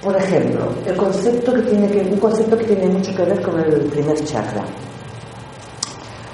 Por 0.02 0.16
ejemplo, 0.16 0.70
el 0.86 0.96
concepto 0.96 1.54
que 1.54 1.62
tiene 1.64 1.90
que, 1.90 2.00
un 2.02 2.18
concepto 2.18 2.58
que 2.58 2.64
tiene 2.66 2.88
mucho 2.88 3.14
que 3.14 3.24
ver 3.24 3.42
con 3.42 3.60
el 3.60 3.82
primer 3.90 4.24
chakra. 4.24 4.64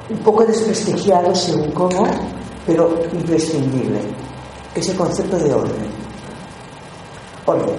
Un 0.10 0.17
poco 0.19 0.45
desprestigiado 0.45 1.34
según 1.34 1.71
cómo, 1.71 2.06
pero 2.67 2.99
imprescindible. 3.13 3.99
Es 4.75 4.89
el 4.89 4.95
concepto 4.95 5.38
de 5.38 5.54
orden. 5.54 5.88
Orden. 7.45 7.75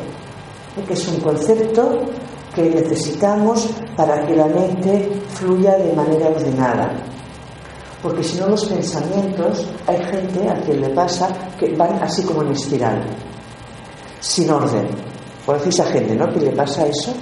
Que 0.86 0.94
es 0.94 1.08
un 1.08 1.20
concepto 1.20 2.06
que 2.54 2.68
necesitamos 2.68 3.68
para 3.96 4.26
que 4.26 4.34
la 4.34 4.46
mente 4.46 5.10
fluya 5.34 5.76
de 5.76 5.92
manera 5.92 6.28
ordenada. 6.28 6.92
Porque 8.02 8.24
si 8.24 8.38
no 8.38 8.48
los 8.48 8.64
pensamientos, 8.64 9.66
hay 9.86 9.98
gente 10.04 10.48
a 10.48 10.60
quien 10.62 10.80
le 10.80 10.88
pasa 10.90 11.28
que 11.58 11.74
van 11.76 12.02
así 12.02 12.22
como 12.22 12.42
en 12.42 12.52
espiral, 12.52 13.04
sin 14.20 14.50
orden. 14.50 14.88
¿Conocéis 15.44 15.80
a 15.80 15.86
gente, 15.86 16.14
no? 16.14 16.32
Que 16.32 16.40
le 16.40 16.52
pasa 16.52 16.86
eso. 16.86 17.12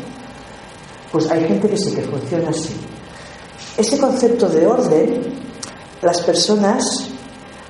Pues 1.10 1.30
hay 1.30 1.44
gente 1.46 1.68
que 1.68 1.76
sí 1.76 1.94
que 1.94 2.02
funciona 2.02 2.50
así. 2.50 2.76
Ese 3.76 3.98
concepto 3.98 4.48
de 4.48 4.66
orden, 4.66 5.22
las 6.02 6.20
personas 6.22 7.10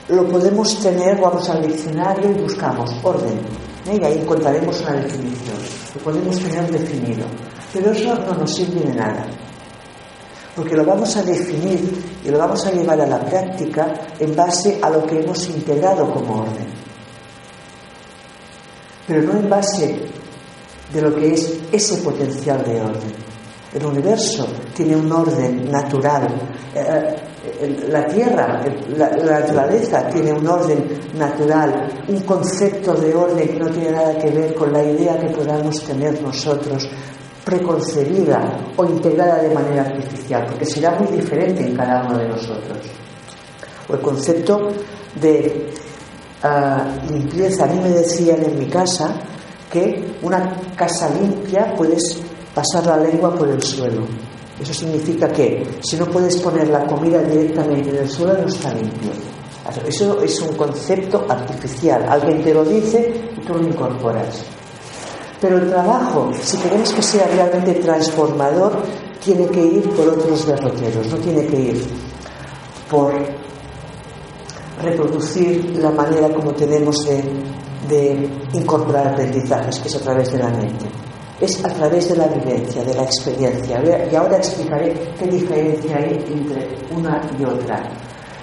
lo 0.09 0.27
podemos 0.27 0.79
tener, 0.81 1.21
vamos 1.21 1.49
al 1.49 1.67
diccionario 1.67 2.31
y 2.31 2.43
buscamos 2.43 2.91
orden. 3.03 3.41
¿Eh? 3.87 3.99
Y 4.01 4.05
ahí 4.05 4.19
encontraremos 4.19 4.81
una 4.81 4.93
definición. 4.93 5.57
Lo 5.95 6.01
podemos 6.03 6.39
tener 6.39 6.71
definido. 6.71 7.27
Pero 7.73 7.93
eso 7.93 8.15
no 8.15 8.35
nos 8.35 8.55
sirve 8.55 8.81
de 8.81 8.95
nada. 8.95 9.27
Porque 10.57 10.77
lo 10.77 10.85
vamos 10.85 11.17
a 11.17 11.23
definir 11.23 12.03
y 12.25 12.31
lo 12.31 12.39
vamos 12.39 12.67
a 12.67 12.73
llevar 12.73 13.01
a 13.01 13.07
la 13.07 13.21
práctica 13.21 13.95
en 14.19 14.35
base 14.35 14.79
a 14.83 14.91
lo 14.91 15.07
que 15.07 15.21
hemos 15.21 15.49
integrado 15.49 16.13
como 16.13 16.43
orden. 16.43 16.67
Pero 19.07 19.23
no 19.23 19.39
en 19.39 19.49
base 19.49 20.01
de 20.93 21.03
lo 21.03 21.15
que 21.15 21.33
es 21.35 21.61
ese 21.71 21.99
potencial 21.99 22.65
de 22.65 22.81
orden. 22.81 23.29
El 23.73 23.87
universo 23.87 24.47
tiene 24.75 24.97
un 24.97 25.13
orden 25.13 25.71
natural. 25.71 26.27
Eh, 26.75 27.17
la 27.89 28.07
tierra, 28.07 28.63
la, 28.97 29.11
naturaleza 29.11 30.09
tiene 30.09 30.33
un 30.33 30.47
orden 30.47 30.87
natural, 31.17 31.89
un 32.09 32.21
concepto 32.21 32.95
de 32.95 33.15
orden 33.15 33.49
que 33.49 33.59
no 33.59 33.69
tiene 33.71 33.91
nada 33.91 34.17
que 34.19 34.31
ver 34.31 34.55
con 34.55 34.73
la 34.73 34.83
idea 34.83 35.19
que 35.19 35.29
podamos 35.29 35.83
tener 35.85 36.21
nosotros 36.23 36.89
preconcebida 37.45 38.73
o 38.77 38.85
integrada 38.85 39.43
de 39.43 39.55
manera 39.55 39.83
artificial, 39.83 40.45
porque 40.47 40.67
será 40.67 40.99
muy 40.99 41.09
diferente 41.17 41.67
en 41.67 41.75
cada 41.75 42.05
uno 42.07 42.19
de 42.19 42.29
nosotros. 42.29 42.79
O 43.89 43.95
el 43.95 44.01
concepto 44.01 44.69
de 45.21 45.71
uh, 46.45 47.11
limpieza. 47.11 47.65
A 47.65 47.69
mí 47.69 47.81
me 47.81 47.91
decían 47.91 48.43
en 48.45 48.59
mi 48.59 48.67
casa 48.67 49.15
que 49.71 50.17
una 50.23 50.55
casa 50.77 51.11
limpia 51.11 51.75
puedes 51.77 52.21
pasar 52.55 52.87
la 52.87 52.97
lengua 52.99 53.35
por 53.35 53.49
el 53.49 53.63
suelo. 53.63 54.03
Eso 54.61 54.75
significa 54.75 55.29
que 55.29 55.67
si 55.81 55.97
no 55.97 56.07
puedes 56.07 56.37
poner 56.39 56.69
la 56.69 56.85
comida 56.87 57.23
directamente 57.23 57.91
en 57.91 57.97
el 57.97 58.09
suelo, 58.09 58.39
no 58.43 58.49
está 58.49 58.73
limpio. 58.75 59.11
Eso 59.87 60.23
es 60.23 60.41
un 60.41 60.57
concepto 60.57 61.27
artificial. 61.29 62.07
Alguien 62.09 62.43
te 62.43 62.55
lo 62.55 62.65
dice 62.65 63.31
y 63.37 63.41
tú 63.41 63.55
lo 63.55 63.63
incorporas. 63.63 64.45
Pero 65.41 65.59
el 65.59 65.69
trabajo, 65.69 66.31
si 66.43 66.57
queremos 66.57 66.91
que 66.93 67.03
sea 67.03 67.27
realmente 67.29 67.75
transformador, 67.75 68.83
tiene 69.23 69.47
que 69.47 69.63
ir 69.63 69.91
por 69.91 70.09
otros 70.09 70.47
derroteros, 70.47 71.07
no 71.09 71.17
tiene 71.19 71.47
que 71.47 71.61
ir 71.61 71.87
por 72.91 73.13
reproducir 74.83 75.79
la 75.79 75.91
manera 75.91 76.29
como 76.31 76.53
tenemos 76.53 77.05
de, 77.05 78.29
incorporar 78.53 79.09
aprendizajes, 79.09 79.79
que 79.81 79.89
es 79.89 79.97
a 79.97 80.01
través 80.01 80.33
de 80.33 80.39
la 80.39 80.49
mente. 80.49 80.87
Es 81.41 81.65
a 81.65 81.69
través 81.69 82.09
de 82.09 82.17
la 82.17 82.27
vivencia, 82.27 82.85
de 82.85 82.95
la 82.95 83.05
experiencia. 83.05 83.81
Y 84.11 84.15
ahora 84.17 84.37
explicaré 84.39 84.95
qué 85.19 85.27
diferencia 85.27 85.97
hay 85.97 86.25
entre 86.33 86.69
una 86.97 87.21
y 87.39 87.45
otra. 87.45 87.89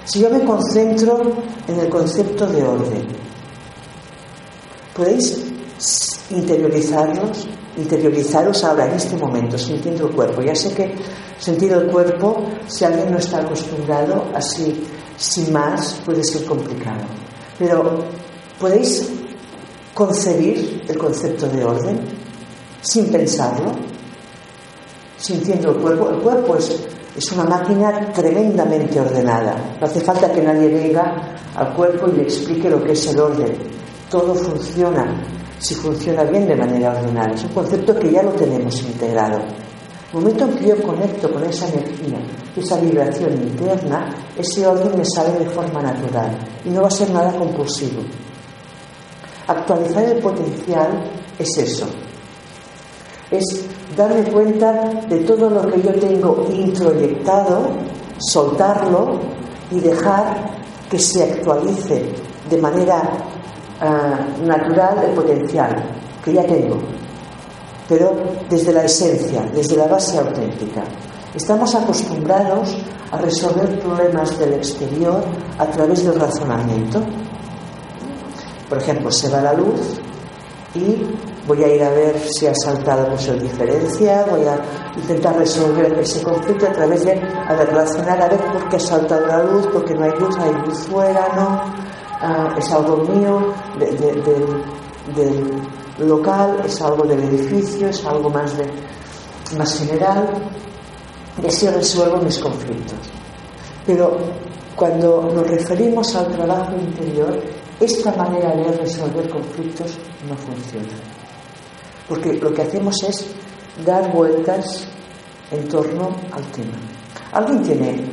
Si 0.06 0.22
yo 0.22 0.30
me 0.30 0.44
concentro 0.46 1.34
en 1.68 1.80
el 1.80 1.90
concepto 1.90 2.48
de 2.48 2.64
orden, 2.64 3.08
¿podéis 4.96 5.56
interiorizarlos, 6.30 7.48
interiorizaros 7.78 8.64
ahora 8.64 8.86
en 8.86 8.94
este 8.94 9.18
momento, 9.18 9.58
sintiendo 9.58 10.08
el 10.08 10.16
cuerpo. 10.16 10.42
Ya 10.42 10.56
sé 10.56 10.74
que 10.74 10.96
sentir 11.40 11.72
el 11.72 11.88
cuerpo, 11.92 12.44
si 12.68 12.86
alguien 12.86 13.12
no 13.12 13.18
está 13.18 13.40
acostumbrado, 13.40 14.26
así, 14.34 14.86
sin 15.18 15.52
más, 15.52 16.02
puede 16.06 16.24
ser 16.24 16.46
complicado. 16.46 17.06
Pero 17.60 18.00
podéis 18.60 19.10
concebir 19.94 20.84
el 20.88 20.98
concepto 20.98 21.48
de 21.48 21.64
orden 21.64 22.25
sin 22.86 23.12
pensarlo, 23.12 23.72
sintiendo 25.18 25.72
el 25.72 25.78
cuerpo. 25.78 26.10
El 26.10 26.22
cuerpo 26.22 26.56
es, 26.56 26.86
es 27.18 27.32
una 27.32 27.46
máquina 27.46 28.12
tremendamente 28.14 29.00
ordenada. 29.00 29.56
No 29.80 29.88
hace 29.88 30.02
falta 30.02 30.32
que 30.32 30.42
nadie 30.42 30.68
venga 30.68 31.36
al 31.56 31.74
cuerpo 31.74 32.08
y 32.08 32.18
le 32.18 32.24
explique 32.24 32.70
lo 32.70 32.84
que 32.84 32.92
es 32.92 33.08
el 33.08 33.20
orden. 33.20 33.58
Todo 34.10 34.36
funciona 34.36 35.04
si 35.58 35.74
funciona 35.74 36.24
bien 36.26 36.48
de 36.48 36.56
manera 36.56 36.92
ordenada. 36.92 37.34
Es 37.34 37.44
un 37.44 37.54
concepto 37.54 37.98
que 37.98 38.12
ya 38.12 38.22
lo 38.22 38.32
tenemos 38.32 38.80
integrado. 38.84 39.40
El 40.14 40.20
momento 40.22 40.46
en 40.46 40.56
que 40.56 40.68
yo 40.68 40.82
conecto 40.84 41.32
con 41.32 41.44
esa 41.44 41.68
energía, 41.68 42.20
esa 42.56 42.80
vibración 42.80 43.34
interna, 43.34 44.16
ese 44.38 44.66
orden 44.66 44.98
me 44.98 45.04
sale 45.04 45.40
de 45.40 45.50
forma 45.50 45.82
natural 45.82 46.38
y 46.64 46.70
no 46.70 46.84
va 46.84 46.88
a 46.88 46.92
ser 46.92 47.10
nada 47.10 47.36
compulsivo. 47.36 48.02
Actualizar 49.48 50.04
el 50.04 50.20
potencial 50.22 51.04
es 51.40 51.58
eso. 51.58 51.88
Es 53.32 53.66
darme 53.98 54.24
cuenta 54.32 54.72
de 55.10 55.20
todo 55.20 55.50
lo 55.50 55.72
que 55.72 55.82
yo 55.82 55.94
tengo 55.94 56.48
introyectado, 56.52 57.68
soltarlo 58.18 59.20
y 59.72 59.80
dejar 59.80 60.56
que 60.90 61.00
se 61.00 61.24
actualice 61.24 62.06
de 62.50 62.58
manera 62.58 63.02
uh, 63.82 64.46
natural 64.46 65.04
el 65.04 65.16
potencial 65.16 65.84
que 66.24 66.34
ya 66.34 66.44
tengo, 66.44 66.78
pero 67.90 68.16
desde 68.50 68.74
la 68.74 68.84
esencia, 68.84 69.42
desde 69.54 69.76
la 69.78 69.88
base 69.88 70.18
auténtica. 70.18 70.84
Estamos 71.34 71.76
acostumbrados 71.76 72.78
a 73.12 73.18
resolver 73.18 73.80
problemas 73.80 74.38
del 74.40 74.54
exterior 74.54 75.24
a 75.60 75.66
través 75.68 76.04
del 76.04 76.20
razonamiento. 76.20 77.02
Por 78.70 78.78
ejemplo, 78.78 79.12
se 79.12 79.30
va 79.30 79.42
la 79.42 79.54
luz 79.54 80.00
y 80.74 81.04
voy 81.48 81.64
a 81.64 81.68
ir 81.68 81.84
a 81.84 81.90
ver 81.90 82.20
si 82.20 82.48
ha 82.48 82.54
saltado 82.56 83.08
el 83.14 83.40
diferencia, 83.40 84.26
voy 84.30 84.46
a 84.46 84.60
intentar 84.96 85.38
resolver 85.38 86.00
ese 86.00 86.22
conflicto 86.24 86.66
a 86.68 86.72
través 86.72 87.06
de 87.06 87.14
a 87.14 87.56
relacionar 87.56 88.22
a 88.22 88.28
ver 88.28 88.40
por 88.52 88.70
qué 88.70 88.78
ha 88.78 88.80
saltado 88.80 89.28
la 89.28 89.44
luz, 89.44 89.68
porque 89.72 89.94
no 89.94 90.06
hay 90.06 90.12
luz, 90.20 90.36
hay 90.38 90.54
luz 90.66 90.80
fuera, 90.88 91.28
¿no? 91.36 91.86
Uh, 92.22 92.58
es 92.58 92.72
algo 92.72 92.98
mío 92.98 93.54
de, 93.78 93.88
de, 93.92 94.14
de, 94.14 95.22
del 95.22 95.62
local, 96.00 96.62
es 96.66 96.82
algo 96.82 97.04
del 97.06 97.20
edificio, 97.24 97.90
es 97.90 98.04
algo 98.06 98.30
más, 98.30 98.58
de, 98.58 98.66
más 99.58 99.78
general, 99.78 100.28
y 101.42 101.48
así 101.48 101.68
resuelvo 101.68 102.18
mis 102.18 102.40
conflictos. 102.40 102.98
Pero 103.86 104.18
cuando 104.76 105.30
nos 105.34 105.48
referimos 105.48 106.16
al 106.16 106.28
trabajo 106.28 106.74
interior, 106.76 107.40
esta 107.80 108.12
manera 108.14 108.56
de 108.56 108.72
resolver 108.78 109.30
conflictos 109.30 109.98
no 110.28 110.36
funciona. 110.38 111.25
Porque 112.08 112.34
lo 112.34 112.54
que 112.54 112.62
hacemos 112.62 112.96
es 113.04 113.26
dar 113.86 114.12
vueltas 114.12 114.88
en 115.52 115.68
torno 115.68 116.16
al 116.32 116.44
tema. 116.52 116.78
¿Alguien 117.32 117.64
tiene 117.64 118.06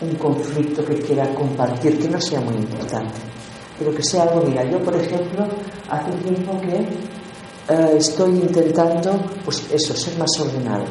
un 0.00 0.14
conflicto 0.16 0.84
que 0.84 0.94
quiera 0.94 1.34
compartir 1.34 1.98
que 1.98 2.08
no 2.08 2.20
sea 2.20 2.40
muy 2.40 2.54
importante? 2.54 3.20
Pero 3.78 3.94
que 3.94 4.02
sea 4.02 4.24
algo, 4.24 4.42
mira, 4.42 4.64
yo 4.64 4.78
por 4.82 4.94
ejemplo, 4.96 5.46
hace 5.90 6.12
tiempo 6.18 6.60
que 6.60 6.76
eh, 7.68 7.96
estoy 7.96 8.30
intentando, 8.30 9.20
pues 9.44 9.64
eso, 9.72 9.94
ser 9.94 10.18
más 10.18 10.30
ordenado, 10.40 10.84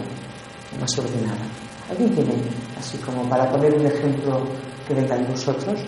más 0.79 0.97
ordenada. 0.97 1.45
¿Alguien 1.89 2.13
tiene, 2.15 2.33
así 2.79 2.97
como 2.97 3.27
para 3.29 3.49
poner 3.51 3.73
un 3.73 3.85
ejemplo 3.85 4.41
que 4.87 4.93
venga 4.93 5.17
de 5.17 5.25
vosotros? 5.25 5.79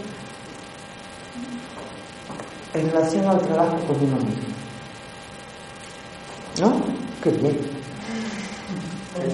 En 2.74 2.90
relación 2.90 3.26
al 3.28 3.42
trabajo 3.42 3.78
con 3.88 3.96
uno 3.98 4.18
mismo. 4.18 4.63
¿No? 6.60 6.74
Qué 7.24 7.32
bien. 7.32 7.60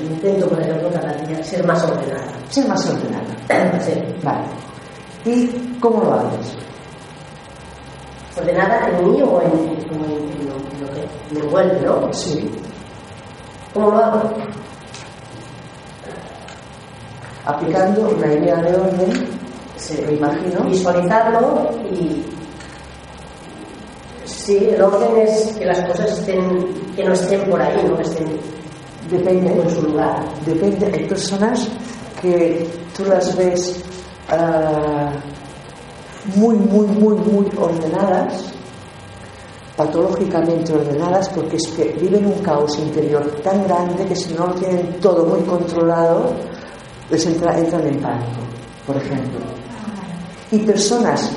Intento, 0.09 0.47
por 0.49 0.61
ejemplo, 0.61 0.91
cada 0.91 1.13
día 1.13 1.43
ser 1.43 1.65
más 1.65 1.83
ordenada. 1.83 2.33
Ser 2.49 2.67
más 2.67 2.89
ordenada. 2.89 3.35
Sí. 3.81 3.93
Vale. 4.23 4.45
¿Y 5.25 5.47
cómo 5.79 6.03
lo 6.03 6.13
haces? 6.13 6.55
Ordenada 8.37 8.89
en 8.89 9.11
mí 9.11 9.21
o 9.21 9.41
en, 9.41 9.51
en, 9.51 9.91
en 9.91 10.47
lo, 10.47 10.55
en 10.55 10.81
lo 10.81 10.93
que 10.93 11.07
me 11.31 11.39
envuelve, 11.39 11.81
¿no? 11.81 12.13
Sí. 12.13 12.49
¿Cómo 13.73 13.91
lo 13.91 13.97
hago? 13.97 14.33
aplicando 17.49 18.09
una 18.09 18.33
idea 18.33 18.55
de 18.57 18.75
orden, 18.75 19.27
se, 19.75 20.05
me 20.05 20.13
imagino. 20.13 20.63
Visualizarlo 20.65 21.71
y. 21.91 22.23
Sí, 24.49 24.57
el 24.75 24.81
orden 24.81 25.15
es 25.27 25.53
que 25.59 25.65
las 25.65 25.79
cosas 25.85 26.09
estén, 26.17 26.65
que 26.95 27.03
no 27.03 27.13
estén 27.13 27.47
por 27.51 27.61
ahí, 27.61 27.83
no 27.87 27.99
estén 27.99 28.27
Depende, 29.11 29.61
en 29.61 29.69
su 29.69 29.81
lugar. 29.83 30.23
depende. 30.43 30.87
Hay 30.91 31.05
personas 31.07 31.67
que 32.19 32.67
tú 32.97 33.05
las 33.05 33.35
ves 33.37 33.83
ah, 34.29 35.11
muy, 36.35 36.55
muy, 36.55 36.87
muy, 36.87 37.15
muy 37.15 37.47
ordenadas, 37.59 38.51
patológicamente 39.75 40.73
ordenadas, 40.73 41.29
porque 41.29 41.57
es 41.57 41.67
que 41.67 41.95
viven 42.01 42.25
un 42.25 42.39
caos 42.43 42.77
interior 42.79 43.23
tan 43.43 43.63
grande 43.67 44.05
que 44.05 44.15
si 44.15 44.33
no 44.33 44.47
lo 44.47 44.53
tienen 44.55 44.99
todo 44.99 45.25
muy 45.27 45.41
controlado, 45.41 46.33
les 47.11 47.25
entra- 47.27 47.57
entran 47.57 47.85
en 47.87 47.99
pánico, 47.99 48.41
por 48.87 48.97
ejemplo. 48.97 49.39
Y 50.51 50.57
personas 50.59 51.31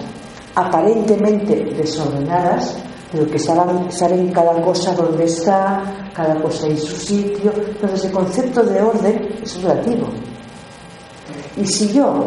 aparentemente 0.54 1.56
desordenadas, 1.76 2.76
pero 3.12 3.26
que 3.26 3.38
saben, 3.38 4.32
cada 4.32 4.62
cosa 4.62 4.94
dónde 4.94 5.24
está, 5.24 6.10
cada 6.14 6.40
cosa 6.40 6.66
en 6.66 6.78
su 6.78 6.96
sitio. 6.96 7.52
Entonces 7.54 8.06
el 8.06 8.12
concepto 8.12 8.62
de 8.62 8.80
orden 8.80 9.28
es 9.42 9.62
relativo. 9.62 10.08
Y 11.58 11.66
si 11.66 11.92
yo 11.92 12.24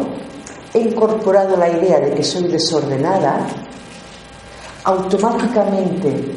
he 0.72 0.78
incorporado 0.78 1.56
la 1.56 1.68
idea 1.68 1.98
de 1.98 2.14
que 2.14 2.22
soy 2.22 2.44
desordenada, 2.44 3.48
automáticamente 4.84 6.32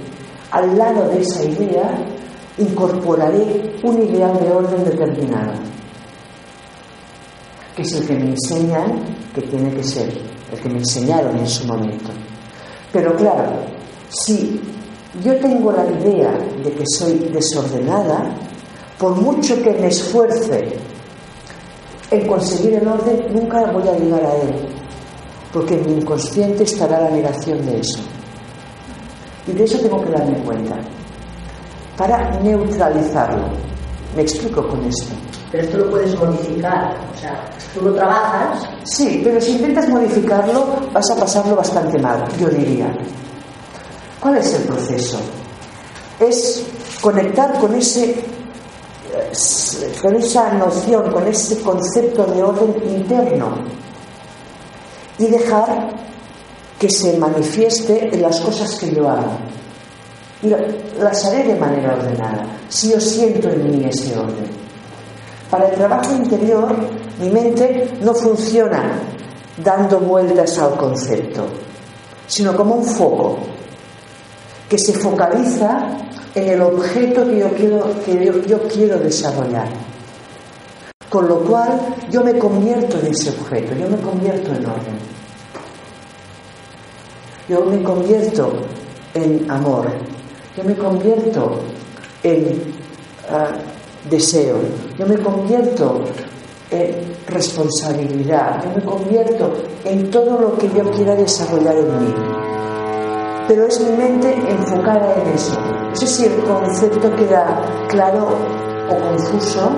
al 0.50 0.76
lado 0.76 1.08
de 1.10 1.22
esa 1.22 1.44
idea 1.44 2.04
incorporaré 2.58 3.76
un 3.84 4.02
ideal 4.02 4.40
de 4.40 4.52
orden 4.52 4.84
determinado, 4.84 5.54
que 7.76 7.84
es 7.84 7.94
el 7.94 8.08
que 8.08 8.16
me 8.16 8.32
enseñan 8.32 9.04
que 9.36 9.42
tiene 9.44 9.72
que 9.76 9.84
ser, 9.84 10.12
el 10.52 10.60
que 10.60 10.70
me 10.70 10.80
enseñaron 10.80 11.38
en 11.38 11.48
su 11.48 11.68
momento. 11.68 12.10
Pero 12.92 13.16
claro, 13.16 13.79
si 14.10 14.60
yo 15.24 15.36
tengo 15.38 15.72
la 15.72 15.86
idea 15.86 16.32
de 16.64 16.72
que 16.72 16.84
soy 16.86 17.14
desordenada, 17.32 18.36
por 18.98 19.16
mucho 19.16 19.62
que 19.62 19.72
me 19.72 19.88
esfuerce 19.88 20.78
en 22.12 22.28
conseguir 22.28 22.76
el 22.76 22.88
orden, 22.88 23.26
nunca 23.34 23.72
voy 23.72 23.88
a 23.88 23.98
llegar 23.98 24.24
a 24.24 24.36
él, 24.36 24.68
porque 25.54 25.76
en 25.76 25.86
mi 25.86 26.02
inconsciente 26.02 26.64
estará 26.64 27.02
la 27.02 27.10
negación 27.12 27.66
de 27.66 27.80
eso. 27.80 28.00
Y 29.48 29.54
de 29.54 29.64
eso 29.64 29.80
tengo 29.80 30.02
que 30.02 30.12
darme 30.12 30.38
cuenta, 30.44 30.76
para 31.98 32.40
neutralizarlo. 32.42 33.48
Me 34.16 34.24
explico 34.24 34.68
con 34.68 34.84
esto. 34.86 35.14
Pero 35.52 35.64
esto 35.64 35.78
lo 35.78 35.90
puedes 35.92 36.18
modificar. 36.20 36.96
O 37.14 37.18
sea, 37.18 37.46
tú 37.74 37.82
lo 37.82 37.94
trabajas 37.94 38.68
Sí, 38.84 39.22
pero 39.24 39.40
si 39.40 39.52
intentas 39.52 39.88
modificarlo, 39.90 40.78
vas 40.92 41.10
a 41.12 41.20
pasarlo 41.20 41.56
bastante 41.56 42.00
mal, 42.00 42.24
yo 42.40 42.50
diría. 42.50 42.92
¿Cuál 44.20 44.38
es 44.38 44.54
el 44.54 44.64
proceso? 44.64 45.20
Es 46.20 46.64
conectar 47.02 47.58
con 47.60 47.74
ese 47.76 48.24
con 50.02 50.16
esa 50.16 50.54
noción, 50.54 51.12
con 51.12 51.28
ese 51.28 51.60
concepto 51.62 52.26
de 52.26 52.44
orden 52.44 52.76
interno 52.88 53.56
y 55.18 55.26
dejar 55.28 55.90
que 56.80 56.90
se 56.90 57.18
manifieste 57.18 58.10
en 58.14 58.22
las 58.22 58.40
cosas 58.40 58.76
que 58.80 58.94
yo 58.94 59.10
hago. 59.10 59.32
Y 60.42 60.48
la- 60.48 60.60
las 61.00 61.26
haré 61.26 61.44
de 61.44 61.56
manera 61.56 61.96
ordenada, 61.96 62.46
si 62.70 62.92
yo 62.92 63.00
siento 63.02 63.50
en 63.50 63.70
mí 63.70 63.86
ese 63.90 64.18
orden. 64.18 64.48
Para 65.50 65.68
el 65.70 65.76
trabajo 65.76 66.14
interior, 66.14 66.74
mi 67.20 67.30
mente 67.30 67.90
no 68.02 68.14
funciona 68.14 68.94
dando 69.64 70.00
vueltas 70.00 70.58
al 70.60 70.76
concepto, 70.78 71.46
sino 72.28 72.56
como 72.56 72.76
un 72.76 72.86
foco 72.86 73.40
que 74.70 74.78
se 74.78 74.94
focaliza 74.94 75.98
en 76.36 76.48
el 76.48 76.62
objeto 76.62 77.26
que 77.26 77.40
yo 77.40 77.50
quiero, 77.50 78.04
que 78.06 78.48
yo, 78.48 78.62
quiero 78.68 79.00
desarrollar. 79.00 79.68
Con 81.10 81.28
lo 81.28 81.40
cual 81.40 81.96
yo 82.12 82.24
me 82.24 82.38
convierto 82.38 83.00
en 83.00 83.08
ese 83.08 83.32
objeto, 83.32 83.74
yo 83.76 83.90
me 83.90 83.98
convierto 83.98 84.52
en 84.52 84.66
orden. 84.66 85.00
Yo 87.50 87.66
me 87.66 87.82
convierto 87.82 88.54
en 89.16 89.50
amor, 89.50 89.88
yo 90.56 90.64
me 90.64 90.76
convierto 90.76 91.62
en 92.22 92.62
ah, 93.28 93.48
deseo, 94.08 94.58
yo 95.00 95.08
me 95.08 95.18
convierto 95.18 96.04
en 96.70 97.16
responsabilidad, 97.28 98.64
yo 98.64 98.76
me 98.76 98.84
convierto 98.84 99.52
en 99.84 100.12
todo 100.12 100.40
lo 100.40 100.58
que 100.60 100.70
yo 100.70 100.92
quiera 100.92 101.16
desarrollar 101.16 101.76
en 101.76 102.06
mí. 102.06 102.49
Pero 103.50 103.66
es 103.66 103.80
mi 103.82 103.98
mente 103.98 104.34
enfocada 104.50 105.16
en 105.16 105.34
eso. 105.34 105.60
No 105.60 105.96
sé 105.96 106.08
si 106.08 106.26
el 106.26 106.36
concepto 106.44 107.14
queda 107.18 107.62
claro 107.90 108.30
o 108.90 108.96
confuso. 108.96 109.72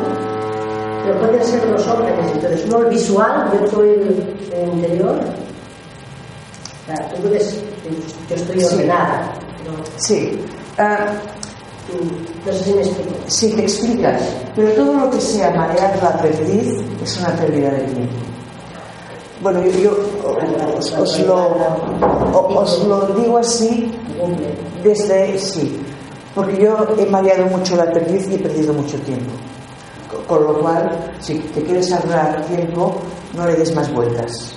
Pero 1.05 1.19
pueden 1.19 1.43
ser 1.43 1.67
dos 1.71 1.87
órdenes, 1.87 2.31
entonces 2.33 2.65
uno 2.67 2.79
el 2.79 2.89
visual 2.89 3.49
y 3.53 3.63
otro 3.65 3.81
el, 3.83 4.37
el 4.53 4.69
interior. 4.73 5.19
O 5.19 6.85
sea, 6.85 7.09
tú 7.09 7.21
puedes, 7.23 7.63
yo 8.29 8.35
estoy 8.35 8.59
Sí. 8.59 8.65
ordenada, 8.75 9.33
pero 9.63 9.83
Sí. 9.97 10.41
Ah, 10.77 11.07
no 12.45 12.53
sé 12.53 12.63
si 12.63 12.73
me 12.73 12.81
explico. 12.81 13.11
Sí, 13.27 13.53
te 13.53 13.61
explicas, 13.63 14.21
pero 14.55 14.69
todo 14.73 14.93
lo 14.93 15.09
que 15.11 15.19
sea 15.21 15.49
marear 15.51 15.97
la 16.03 16.17
perdiz 16.21 16.75
es 17.01 17.17
una 17.19 17.29
pérdida 17.37 17.71
de 17.71 17.79
tiempo. 17.83 18.15
Bueno, 19.41 19.63
yo, 19.65 19.91
os, 20.99 21.19
lo, 21.19 21.57
os 22.59 22.83
lo 22.85 23.07
digo 23.19 23.37
así 23.39 23.91
desde, 24.83 25.37
sí, 25.39 25.79
porque 26.35 26.61
yo 26.61 26.87
he 26.97 27.05
mareado 27.07 27.45
mucho 27.47 27.75
la 27.75 27.91
perdiz 27.91 28.27
y 28.29 28.35
he 28.35 28.39
perdido 28.39 28.73
mucho 28.73 28.97
tiempo. 28.99 29.31
Co- 30.11 30.23
Con 30.27 30.43
lo 30.43 30.59
cual, 30.59 30.91
si 31.19 31.39
te 31.39 31.63
quieres 31.63 31.91
ahorrar 31.91 32.45
tiempo, 32.45 32.95
no 33.35 33.47
le 33.47 33.55
des 33.55 33.73
más 33.75 33.91
vueltas. 33.91 34.55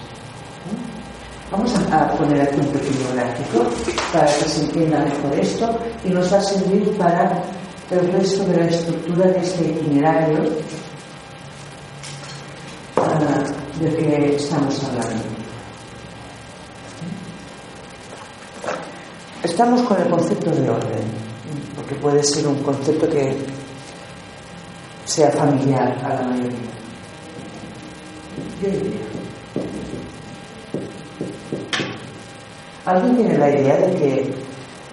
Vamos 1.50 1.72
a, 1.90 2.04
a 2.04 2.12
poner 2.16 2.42
aquí 2.42 2.60
un 2.60 2.66
pequeño 2.66 3.06
gráfico 3.14 3.64
para 4.12 4.26
que 4.26 4.44
se 4.48 4.60
entienda 4.64 4.98
mejor 4.98 5.38
esto 5.40 5.70
y 6.04 6.10
nos 6.10 6.30
va 6.32 6.38
a 6.38 6.42
servir 6.42 6.90
para 6.98 7.42
el 7.90 8.12
resto 8.12 8.44
de 8.44 8.56
la 8.56 8.64
estructura 8.66 9.26
de 9.28 9.38
este 9.38 9.64
itinerario 9.64 10.38
ah, 12.96 13.44
del 13.80 13.96
que 13.96 14.36
estamos 14.36 14.82
hablando. 14.84 15.24
Estamos 19.42 19.82
con 19.82 20.00
el 20.00 20.08
concepto 20.08 20.50
de 20.50 20.70
orden, 20.70 21.04
porque 21.76 21.94
puede 21.96 22.22
ser 22.22 22.46
un 22.46 22.62
concepto 22.62 23.08
que 23.08 23.36
sea 25.04 25.30
familiar 25.30 25.98
a 26.04 26.14
la 26.14 26.22
mayoría. 26.22 26.58
Yo 28.62 28.70
diría. 28.70 29.00
¿Alguien 32.86 33.16
tiene 33.16 33.38
la 33.38 33.50
idea 33.50 33.76
de 33.76 33.94
que, 33.96 34.34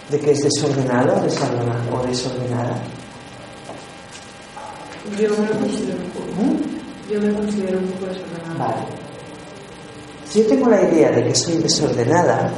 de 0.09 0.19
que 0.19 0.31
es 0.31 0.43
desordenado 0.43 1.15
o 1.15 1.21
desordenada? 1.21 1.81
O 1.93 2.07
desordenada? 2.07 2.81
Yo 5.19 5.29
me 5.29 5.49
considero 5.49 5.97
un 5.97 6.09
poco. 6.11 6.41
¿Mm? 6.41 6.80
Yo 7.11 7.19
me 7.19 7.33
considero 7.33 7.77
un 7.79 7.87
poco 7.87 8.05
desordenada. 8.05 8.57
Vale. 8.57 8.85
Si 10.23 10.41
yo 10.41 10.47
tengo 10.47 10.69
la 10.69 10.81
idea 10.81 11.11
de 11.11 11.25
que 11.25 11.35
soy 11.35 11.57
desordenada, 11.57 12.49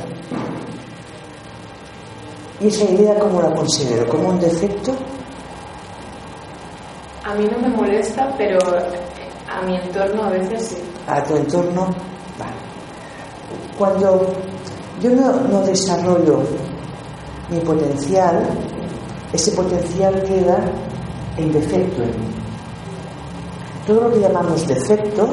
¿y 2.59 2.67
esa 2.67 2.83
idea 2.83 3.17
cómo 3.17 3.41
la 3.41 3.51
considero? 3.55 4.07
¿Como 4.07 4.29
un 4.29 4.39
defecto? 4.39 4.95
A 7.23 7.33
mí 7.33 7.47
no 7.51 7.57
me 7.57 7.75
molesta, 7.75 8.31
pero 8.37 8.59
a 9.49 9.61
mi 9.65 9.75
entorno 9.75 10.25
a 10.25 10.29
veces 10.29 10.67
sí. 10.67 10.77
a 11.07 11.23
tu 11.23 11.35
entorno. 11.35 11.85
Vale. 12.37 12.53
Cuando 13.75 14.35
yo 15.01 15.09
no, 15.09 15.31
no 15.47 15.61
desarrollo 15.61 16.43
mi 17.49 17.59
potencial, 17.61 18.47
ese 19.33 19.51
potencial 19.53 20.21
queda 20.21 20.63
en 21.37 21.51
defecto 21.51 22.03
en 22.03 22.09
mí. 22.09 22.42
Todo 23.85 24.07
lo 24.07 24.13
que 24.13 24.21
llamamos 24.21 24.65
defecto 24.65 25.27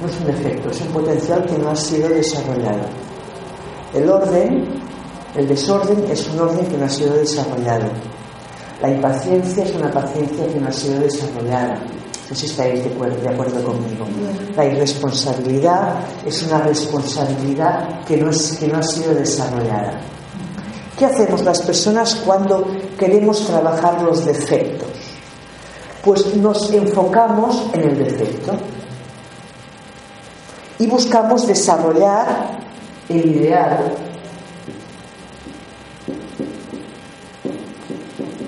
no 0.00 0.06
es 0.06 0.20
un 0.20 0.26
defecto, 0.26 0.70
es 0.70 0.80
un 0.82 0.88
potencial 0.88 1.44
que 1.46 1.58
no 1.58 1.70
ha 1.70 1.76
sido 1.76 2.08
desarrollado. 2.10 2.82
El 3.94 4.08
orden, 4.08 4.68
el 5.34 5.48
desorden 5.48 6.04
es 6.10 6.28
un 6.28 6.40
orden 6.40 6.66
que 6.66 6.76
no 6.76 6.84
ha 6.84 6.90
sido 6.90 7.14
desarrollado. 7.14 7.86
La 8.82 8.90
impaciencia 8.90 9.64
es 9.64 9.74
una 9.74 9.90
paciencia 9.90 10.46
que 10.46 10.60
no 10.60 10.68
ha 10.68 10.72
sido 10.72 11.00
desarrollada. 11.00 11.80
No 12.28 12.34
sé 12.36 12.42
si 12.42 12.46
estáis 12.46 12.84
de 12.84 12.90
acuerdo, 12.90 13.16
de 13.22 13.28
acuerdo 13.28 13.64
conmigo. 13.64 14.04
La 14.54 14.66
irresponsabilidad 14.66 16.00
es 16.26 16.42
una 16.42 16.58
responsabilidad 16.58 18.04
que 18.04 18.18
no, 18.18 18.28
es, 18.30 18.58
que 18.58 18.68
no 18.68 18.78
ha 18.78 18.82
sido 18.82 19.14
desarrollada. 19.14 20.00
¿Qué 20.98 21.06
hacemos 21.06 21.42
las 21.42 21.62
personas 21.62 22.14
cuando 22.26 22.66
queremos 22.98 23.46
trabajar 23.46 24.02
los 24.02 24.26
defectos? 24.26 24.97
Pues 26.04 26.36
nos 26.36 26.70
enfocamos 26.72 27.66
en 27.74 27.80
el 27.82 27.98
defecto. 27.98 28.52
y 30.80 30.86
buscamos 30.86 31.44
desarrollar 31.46 32.60
el 33.08 33.26
ideal. 33.36 33.94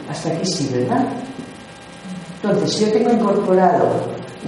Hasta 0.09 0.28
aquí 0.30 0.46
sí, 0.46 0.70
¿verdad? 0.72 1.07
Entonces, 2.42 2.72
si 2.72 2.84
yo 2.86 2.92
tengo 2.92 3.11
incorporado, 3.12 3.88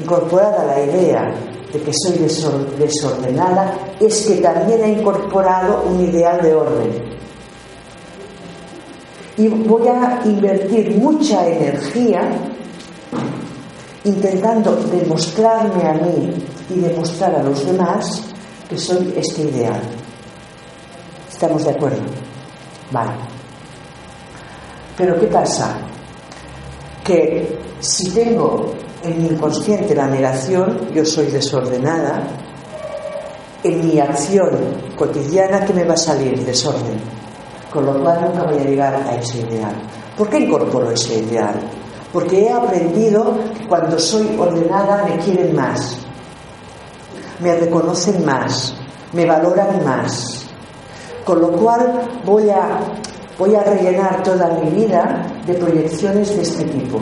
incorporada 0.00 0.64
la 0.64 0.84
idea 0.84 1.34
de 1.72 1.80
que 1.80 1.92
soy 1.92 2.18
desor- 2.18 2.66
desordenada, 2.76 3.74
es 4.00 4.26
que 4.26 4.36
también 4.36 4.82
he 4.84 4.88
incorporado 5.00 5.82
un 5.88 6.00
ideal 6.00 6.40
de 6.40 6.55
orden. 6.55 7.03
Y 9.38 9.48
voy 9.48 9.88
a 9.88 10.20
invertir 10.24 10.96
mucha 10.98 11.46
energía 11.48 12.20
intentando 14.04 14.76
demostrarme 14.76 15.86
a 15.86 15.94
mí 15.94 16.34
y 16.70 16.80
demostrar 16.80 17.36
a 17.36 17.42
los 17.42 17.64
demás 17.64 18.22
que 18.68 18.76
soy 18.76 19.14
este 19.16 19.42
ideal. 19.42 19.80
¿Estamos 21.30 21.64
de 21.64 21.70
acuerdo? 21.70 22.02
Vale. 22.90 23.12
Pero 24.96 25.18
¿qué 25.18 25.26
pasa? 25.26 25.76
Que 27.04 27.58
si 27.80 28.10
tengo 28.10 28.74
en 29.02 29.22
mi 29.22 29.28
inconsciente 29.28 29.94
la 29.94 30.06
negación, 30.06 30.90
yo 30.94 31.04
soy 31.04 31.26
desordenada, 31.26 32.22
en 33.64 33.86
mi 33.86 33.98
acción 34.00 34.50
cotidiana, 34.96 35.64
¿qué 35.64 35.72
me 35.72 35.84
va 35.84 35.94
a 35.94 35.96
salir? 35.96 36.44
Desorden. 36.44 37.00
Con 37.72 37.86
lo 37.86 38.00
cual 38.02 38.20
nunca 38.22 38.44
voy 38.44 38.58
a 38.58 38.64
llegar 38.64 38.94
a 38.94 39.16
ese 39.16 39.38
ideal. 39.38 39.74
¿Por 40.16 40.28
qué 40.28 40.40
incorporo 40.40 40.90
ese 40.90 41.18
ideal? 41.20 41.60
Porque 42.12 42.42
he 42.42 42.52
aprendido 42.52 43.38
que 43.56 43.66
cuando 43.66 43.98
soy 43.98 44.36
ordenada 44.38 45.04
me 45.04 45.16
quieren 45.18 45.54
más, 45.56 45.98
me 47.40 47.54
reconocen 47.56 48.24
más, 48.24 48.74
me 49.12 49.26
valoran 49.26 49.84
más. 49.84 50.46
Con 51.24 51.40
lo 51.40 51.52
cual 51.52 52.08
voy 52.24 52.50
a, 52.50 52.80
voy 53.38 53.54
a 53.54 53.62
rellenar 53.62 54.22
toda 54.22 54.48
mi 54.60 54.70
vida 54.70 55.26
de 55.46 55.54
proyecciones 55.54 56.36
de 56.36 56.42
este 56.42 56.64
tipo. 56.64 57.00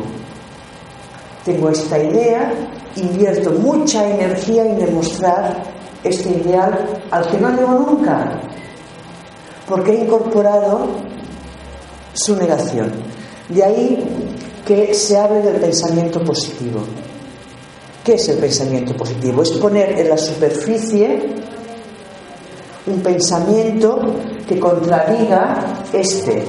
Tengo 1.44 1.70
esta 1.70 1.98
idea, 1.98 2.52
invierto 2.96 3.50
mucha 3.52 4.08
energía 4.08 4.64
en 4.64 4.78
demostrar 4.78 5.62
este 6.04 6.30
ideal 6.30 7.00
al 7.10 7.26
que 7.26 7.38
no 7.38 7.50
llego 7.50 7.72
nunca, 7.72 8.40
porque 9.68 9.92
he 9.92 10.04
incorporado 10.04 10.88
su 12.12 12.36
negación. 12.36 12.92
De 13.48 13.64
ahí 13.64 14.30
que 14.70 14.94
se 14.94 15.18
hable 15.18 15.42
del 15.42 15.56
pensamiento 15.56 16.22
positivo. 16.22 16.78
¿Qué 18.04 18.14
es 18.14 18.28
el 18.28 18.38
pensamiento 18.38 18.96
positivo? 18.96 19.42
Es 19.42 19.50
poner 19.50 19.98
en 19.98 20.08
la 20.08 20.16
superficie 20.16 21.34
un 22.86 23.00
pensamiento 23.00 24.00
que 24.46 24.60
contradiga 24.60 25.82
este. 25.92 26.44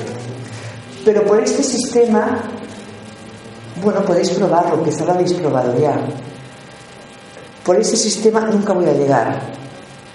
Pero 1.04 1.24
por 1.26 1.40
este 1.42 1.64
sistema, 1.64 2.44
bueno, 3.84 4.06
podéis 4.06 4.30
probarlo, 4.30 4.84
quizá 4.84 5.04
lo 5.04 5.14
habéis 5.14 5.34
probado 5.34 5.76
ya. 5.80 6.00
Por 7.66 7.76
ese 7.78 7.98
sistema 7.98 8.42
nunca 8.42 8.74
voy 8.74 8.86
a 8.86 8.94
llegar 8.94 9.61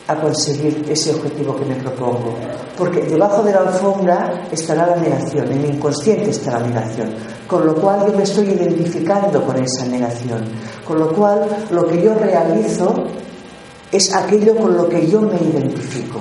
a 0.08 0.14
conseguir 0.20 0.84
ese 0.88 1.12
objetivo 1.12 1.56
que 1.56 1.64
me 1.64 1.74
propongo. 1.76 2.34
Porque 2.76 3.02
debajo 3.02 3.42
de 3.42 3.52
la 3.52 3.60
alfombra 3.60 4.46
estará 4.50 4.86
la 4.86 4.96
negación, 4.96 5.50
en 5.50 5.62
mi 5.62 5.68
inconsciente 5.68 6.30
está 6.30 6.52
la 6.52 6.66
negación. 6.66 7.14
Con 7.46 7.66
lo 7.66 7.74
cual 7.74 8.06
yo 8.06 8.16
me 8.16 8.22
estoy 8.22 8.50
identificando 8.50 9.44
con 9.44 9.56
esa 9.56 9.86
negación. 9.86 10.44
Con 10.86 11.00
lo 11.00 11.12
cual 11.12 11.66
lo 11.70 11.86
que 11.86 12.02
yo 12.02 12.14
realizo 12.14 12.94
es 13.90 14.14
aquello 14.14 14.56
con 14.56 14.76
lo 14.76 14.88
que 14.88 15.06
yo 15.08 15.20
me 15.20 15.36
identifico. 15.36 16.20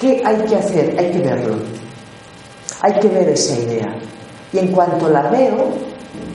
¿Qué 0.00 0.22
hay 0.24 0.36
que 0.46 0.56
hacer? 0.56 0.96
Hay 0.98 1.10
que 1.10 1.18
verlo. 1.18 1.56
Hay 2.80 2.94
que 2.98 3.08
ver 3.08 3.28
esa 3.28 3.54
idea. 3.58 3.94
Y 4.52 4.58
en 4.58 4.68
cuanto 4.68 5.08
la 5.08 5.28
veo, 5.30 5.68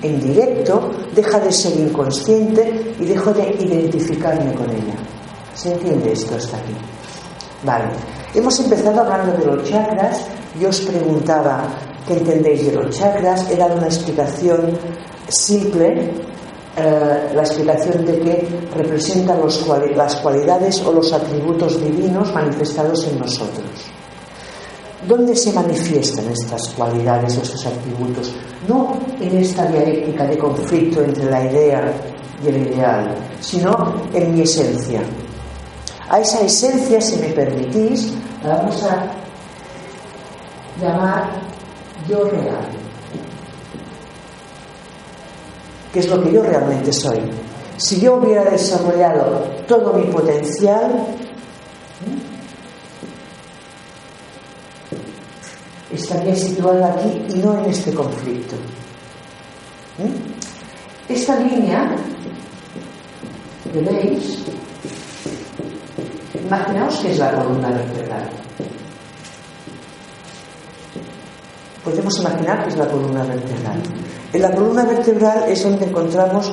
en 0.01 0.21
directo, 0.21 0.91
deja 1.15 1.39
de 1.39 1.51
ser 1.51 1.79
inconsciente 1.79 2.93
y 2.99 3.05
dejo 3.05 3.33
de 3.33 3.55
identificarme 3.59 4.53
con 4.53 4.69
ella. 4.69 4.95
¿Se 5.55 5.71
entiende 5.71 6.11
esto 6.11 6.35
hasta 6.35 6.57
aquí? 6.57 6.73
Vale. 7.63 7.85
Hemos 8.33 8.59
empezado 8.59 9.01
hablando 9.01 9.37
de 9.37 9.45
los 9.45 9.69
chakras. 9.69 10.27
Yo 10.59 10.69
os 10.69 10.81
preguntaba 10.81 11.63
qué 12.05 12.17
entendéis 12.17 12.65
de 12.65 12.73
los 12.73 12.97
chakras. 12.97 13.49
Era 13.49 13.67
una 13.67 13.85
explicación 13.85 14.77
simple, 15.29 16.11
eh, 16.75 17.31
la 17.33 17.41
explicación 17.41 18.05
de 18.05 18.19
que 18.19 18.47
representan 18.75 19.39
las 19.95 20.15
cualidades 20.17 20.81
o 20.81 20.91
los 20.91 21.13
atributos 21.13 21.81
divinos 21.81 22.33
manifestados 22.33 23.07
en 23.07 23.19
nosotros. 23.19 23.65
¿Dónde 25.07 25.35
se 25.35 25.53
manifiestan 25.53 26.25
estas 26.29 26.69
cualidades 26.69 27.37
o 27.37 27.41
estos 27.43 27.65
atributos? 27.65 28.35
No 28.67 28.97
en 29.21 29.37
esta 29.37 29.65
dialéctica 29.67 30.25
de 30.25 30.37
conflicto 30.37 31.01
entre 31.01 31.29
la 31.29 31.45
idea 31.45 31.93
y 32.43 32.47
el 32.49 32.67
ideal, 32.67 33.15
sino 33.39 33.95
en 34.13 34.33
mi 34.33 34.41
esencia. 34.41 35.01
A 36.09 36.19
esa 36.19 36.41
esencia, 36.41 37.01
si 37.01 37.17
me 37.17 37.29
permitís, 37.29 38.13
la 38.43 38.57
vamos 38.57 38.83
a 38.83 39.07
llamar 40.79 41.29
yo 42.07 42.23
real. 42.25 42.85
que 45.95 46.01
es 46.01 46.09
lo 46.09 46.21
que 46.21 46.33
yo 46.33 46.43
realmente 46.43 46.91
soy. 46.91 47.21
Si 47.77 48.01
yo 48.01 48.15
hubiera 48.15 48.43
desarrollado 48.43 49.47
todo 49.65 49.93
mi 49.93 50.03
potencial, 50.11 50.91
¿eh? 54.91 55.95
estaría 55.95 56.35
situada 56.35 56.91
aquí 56.91 57.25
y 57.29 57.37
no 57.37 57.57
en 57.59 57.69
este 57.69 57.93
conflicto. 57.93 58.55
¿eh? 59.99 60.11
Esta 61.07 61.39
línea 61.39 61.95
que 63.71 63.79
veis, 63.79 64.43
imaginaos 66.45 66.99
que 66.99 67.11
es 67.11 67.17
la 67.17 67.31
columna 67.31 67.69
vertebral. 67.69 68.29
Podemos 71.83 72.19
imaginar 72.19 72.63
que 72.63 72.69
es 72.69 72.77
la 72.77 72.87
columna 72.87 73.23
vertebral. 73.23 73.81
En 74.33 74.41
la 74.41 74.51
columna 74.51 74.85
vertebral 74.85 75.45
es 75.47 75.63
donde 75.63 75.85
encontramos 75.85 76.51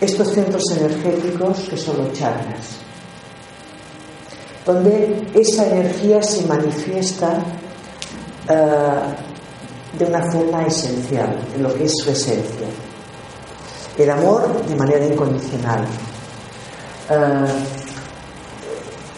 estos 0.00 0.28
centros 0.28 0.62
energéticos 0.76 1.68
que 1.68 1.76
son 1.76 1.98
los 1.98 2.12
chakras, 2.12 2.78
donde 4.64 5.26
esa 5.34 5.66
energía 5.66 6.22
se 6.22 6.46
manifiesta 6.46 7.38
eh, 8.48 9.98
de 9.98 10.04
una 10.04 10.22
forma 10.30 10.62
esencial, 10.62 11.36
en 11.54 11.62
lo 11.62 11.74
que 11.74 11.84
es 11.84 11.92
su 12.02 12.10
esencia. 12.10 12.68
El 13.98 14.10
amor 14.10 14.64
de 14.66 14.76
manera 14.76 15.04
incondicional. 15.04 15.84
Eh, 17.10 17.79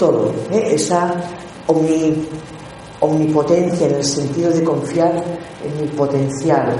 todo, 0.02 0.32
¿eh? 0.50 0.72
esa 0.74 1.14
omni- 1.68 2.26
omnipotencia 2.98 3.86
en 3.86 3.94
el 3.94 4.04
sentido 4.04 4.50
de 4.50 4.64
confiar 4.64 5.12
en 5.64 5.80
mi 5.80 5.86
potencial 5.96 6.74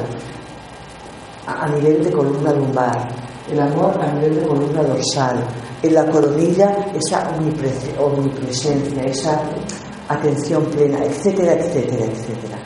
a, 1.47 1.65
a 1.65 1.69
nivel 1.69 2.03
de 2.03 2.11
columna 2.11 2.53
lumbar, 2.53 3.09
el 3.49 3.61
amor 3.61 3.97
a 4.03 4.13
nivel 4.15 4.41
de 4.41 4.43
columna 4.49 4.83
dorsal, 4.83 5.37
en 5.85 5.95
la 5.95 6.05
coronilla 6.07 6.87
esa 6.95 7.31
omnipre- 7.31 7.97
omnipresencia, 8.01 9.05
esa 9.05 9.41
atención 10.09 10.65
plena, 10.65 10.99
etcétera, 11.05 11.53
etcétera, 11.53 12.05
etcétera. 12.07 12.59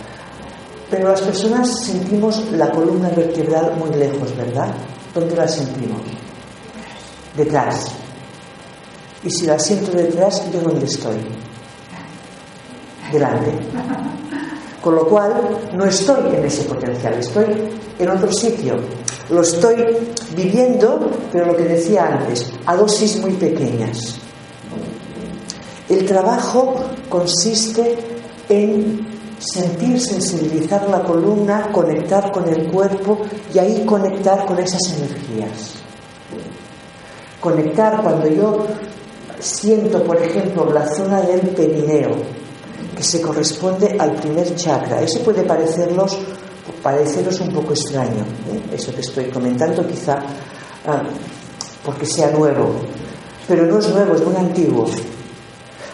Pero 0.91 1.09
las 1.11 1.21
personas 1.21 1.81
sentimos 1.85 2.51
la 2.53 2.71
columna 2.71 3.11
vertebral 3.11 3.77
muy 3.77 3.91
lejos, 3.91 4.35
¿verdad? 4.37 4.69
¿Dónde 5.15 5.37
la 5.37 5.47
sentimos? 5.49 6.01
Detrás. 7.37 7.93
Y 9.27 9.31
si 9.31 9.45
la 9.45 9.59
siento 9.59 9.91
detrás, 9.91 10.41
¿yo 10.53 10.61
dónde 10.61 10.87
estoy? 10.87 11.17
Delante. 13.11 13.51
Con 14.81 14.95
lo 14.95 15.09
cual, 15.09 15.33
no 15.75 15.85
estoy 15.85 16.33
en 16.33 16.45
ese 16.45 16.63
potencial, 16.63 17.15
estoy 17.15 17.47
en 17.99 18.09
otro 18.09 18.31
sitio. 18.31 18.77
Lo 19.31 19.43
estoy 19.43 19.85
viviendo, 20.37 21.11
pero 21.33 21.47
lo 21.47 21.57
que 21.57 21.65
decía 21.65 22.07
antes, 22.07 22.53
a 22.67 22.77
dosis 22.77 23.21
muy 23.21 23.33
pequeñas. 23.33 24.15
El 25.89 26.07
trabajo 26.07 26.77
consiste 27.09 27.99
en 28.49 29.09
sentir, 29.41 30.01
sensibilizar 30.01 30.89
la 30.89 31.03
columna, 31.03 31.73
conectar 31.73 32.31
con 32.31 32.49
el 32.49 32.71
cuerpo 32.71 33.23
y 33.53 33.59
ahí 33.59 33.85
conectar 33.85 34.47
con 34.47 34.61
esas 34.61 34.83
energías. 34.97 35.75
Conectar 37.41 38.03
cuando 38.03 38.29
yo 38.29 38.67
siento, 39.39 40.03
por 40.03 40.21
ejemplo, 40.21 40.73
la 40.73 40.87
zona 40.87 41.21
del 41.23 41.41
perineo, 41.51 42.11
que 42.97 43.03
se 43.03 43.21
corresponde 43.21 43.97
al 43.99 44.13
primer 44.13 44.55
chakra. 44.57 45.03
Eso 45.03 45.21
puede 45.21 45.43
parecerlos, 45.43 46.19
pareceros 46.83 47.41
un 47.41 47.53
poco 47.53 47.73
extraño, 47.73 48.25
¿eh? 48.53 48.75
eso 48.75 48.95
que 48.95 49.01
estoy 49.01 49.27
comentando 49.27 49.87
quizá 49.87 50.19
ah, 50.87 51.03
porque 51.85 52.07
sea 52.07 52.31
nuevo. 52.31 52.75
pero 53.49 53.67
no 53.67 53.79
es 53.79 53.89
nuevo, 53.89 54.15
es 54.15 54.25
muy 54.25 54.37
antiguo. 54.37 54.87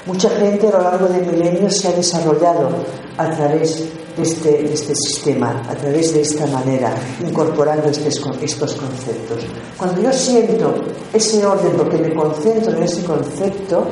Mucha 0.07 0.31
gente 0.31 0.67
a 0.69 0.73
lo 0.73 0.83
largo 0.83 1.07
de 1.07 1.21
milenios 1.21 1.77
se 1.79 1.89
ha 1.89 1.93
desarrollado 1.93 2.71
a 3.17 3.31
través 3.31 3.85
este, 4.19 4.73
este 4.73 4.95
sistema, 4.95 5.63
a 5.69 5.75
través 5.75 6.13
de 6.13 6.21
esta 6.21 6.47
manera, 6.47 6.95
incorporando 7.21 7.89
estos, 7.89 8.21
estos 8.43 8.75
conceptos. 8.75 9.45
Cuando 9.77 10.03
yo 10.03 10.13
siento 10.13 10.75
ese 11.13 11.45
orden, 11.45 11.73
porque 11.77 11.99
me 11.99 12.15
concentro 12.15 12.77
en 12.77 12.83
ese 12.83 13.05
concepto, 13.05 13.87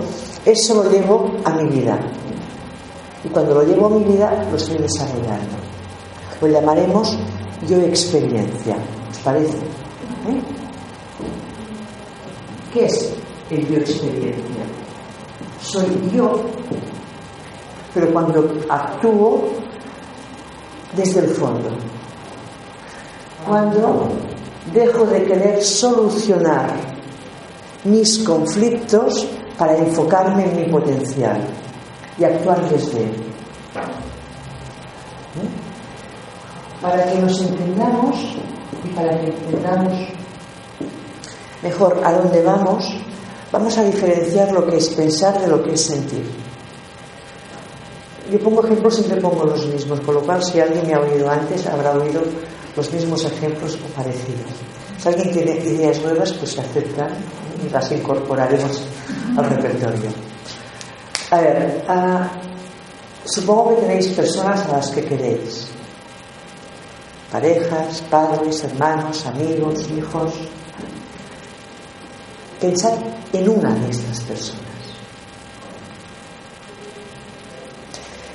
eso 0.45 0.83
lo 0.83 0.91
llevo 0.91 1.33
a 1.45 1.51
mi 1.53 1.69
vida. 1.69 1.99
Y 3.25 3.29
cuando 3.29 3.55
lo 3.55 3.63
llevo 3.63 3.87
a 3.87 3.91
mi 3.91 4.05
vida, 4.05 4.47
lo 4.51 4.57
estoy 4.57 4.79
desarrollando. 4.79 5.57
Lo 6.41 6.49
llamaremos 6.49 7.19
yo 7.69 7.79
experiencia. 7.79 8.77
¿Os 9.11 9.19
parece? 9.19 9.57
¿Eh? 9.57 10.43
¿Qué 12.73 12.85
es 12.87 13.13
el 13.51 13.69
yo 13.69 13.79
experiencia? 13.79 14.65
Soy 15.61 16.11
yo, 16.15 16.41
pero 17.93 18.13
cuando 18.13 18.51
actúo 18.69 19.60
desde 20.97 21.21
el 21.21 21.29
fondo. 21.29 21.71
Cuando 23.47 24.09
dejo 24.73 25.05
de 25.07 25.25
querer 25.25 25.63
solucionar 25.63 26.71
mis 27.85 28.19
conflictos 28.19 29.27
para 29.59 29.77
enfocarme 29.77 30.45
en 30.45 30.57
mi 30.57 30.65
potencial 30.71 31.41
y 32.19 32.25
actuar 32.25 32.69
desde 32.69 33.05
él. 33.05 33.13
¿Eh? 35.37 35.49
Para 36.83 37.05
que 37.05 37.19
nos 37.19 37.41
entendamos 37.41 38.17
y 38.85 38.89
para 38.89 39.19
que 39.21 39.27
entendamos 39.27 39.93
mejor 41.63 42.01
a 42.05 42.13
dónde 42.13 42.43
vamos, 42.43 42.87
vamos 43.53 43.77
a 43.79 43.85
diferenciar 43.85 44.53
lo 44.53 44.67
que 44.67 44.77
es 44.77 44.89
pensar 44.91 45.41
de 45.41 45.49
lo 45.49 45.63
que 45.63 45.75
es 45.75 45.81
sentir. 45.81 46.50
Yo 48.31 48.39
pongo 48.39 48.65
ejemplos, 48.65 48.95
siempre 48.95 49.21
pongo 49.21 49.45
los 49.45 49.67
mismos, 49.67 50.01
con 50.01 50.15
lo 50.15 50.23
cual 50.23 50.43
si 50.43 50.61
alguien 50.61 50.87
me 50.87 50.95
ha 50.95 51.01
oído 51.01 51.29
antes, 51.29 51.67
habrá 51.67 51.93
oído 51.93 52.23
los 52.77 52.93
mismos 52.93 53.25
ejemplos 53.25 53.77
o 53.85 53.89
parecidos. 53.95 54.53
Si 54.99 55.09
alguien 55.09 55.33
tiene 55.33 55.53
ideas 55.65 56.01
nuevas, 56.03 56.33
pues 56.35 56.53
se 56.53 56.61
aceptan 56.61 57.09
y 57.67 57.71
las 57.71 57.91
incorporaremos 57.91 58.83
al 59.37 59.51
repertorio. 59.51 60.11
A 61.31 61.41
ver, 61.41 61.85
uh, 61.89 63.29
supongo 63.29 63.71
que 63.71 63.83
tenéis 63.83 64.09
personas 64.09 64.65
a 64.67 64.77
las 64.77 64.91
que 64.91 65.05
queréis. 65.05 65.69
Parejas, 67.33 68.03
padres, 68.11 68.63
hermanos, 68.65 69.27
amigos, 69.27 69.89
hijos. 69.91 70.35
Pensad 72.61 72.95
en 73.33 73.49
una 73.49 73.75
de 73.75 73.91
estas 73.91 74.21
personas. 74.21 74.70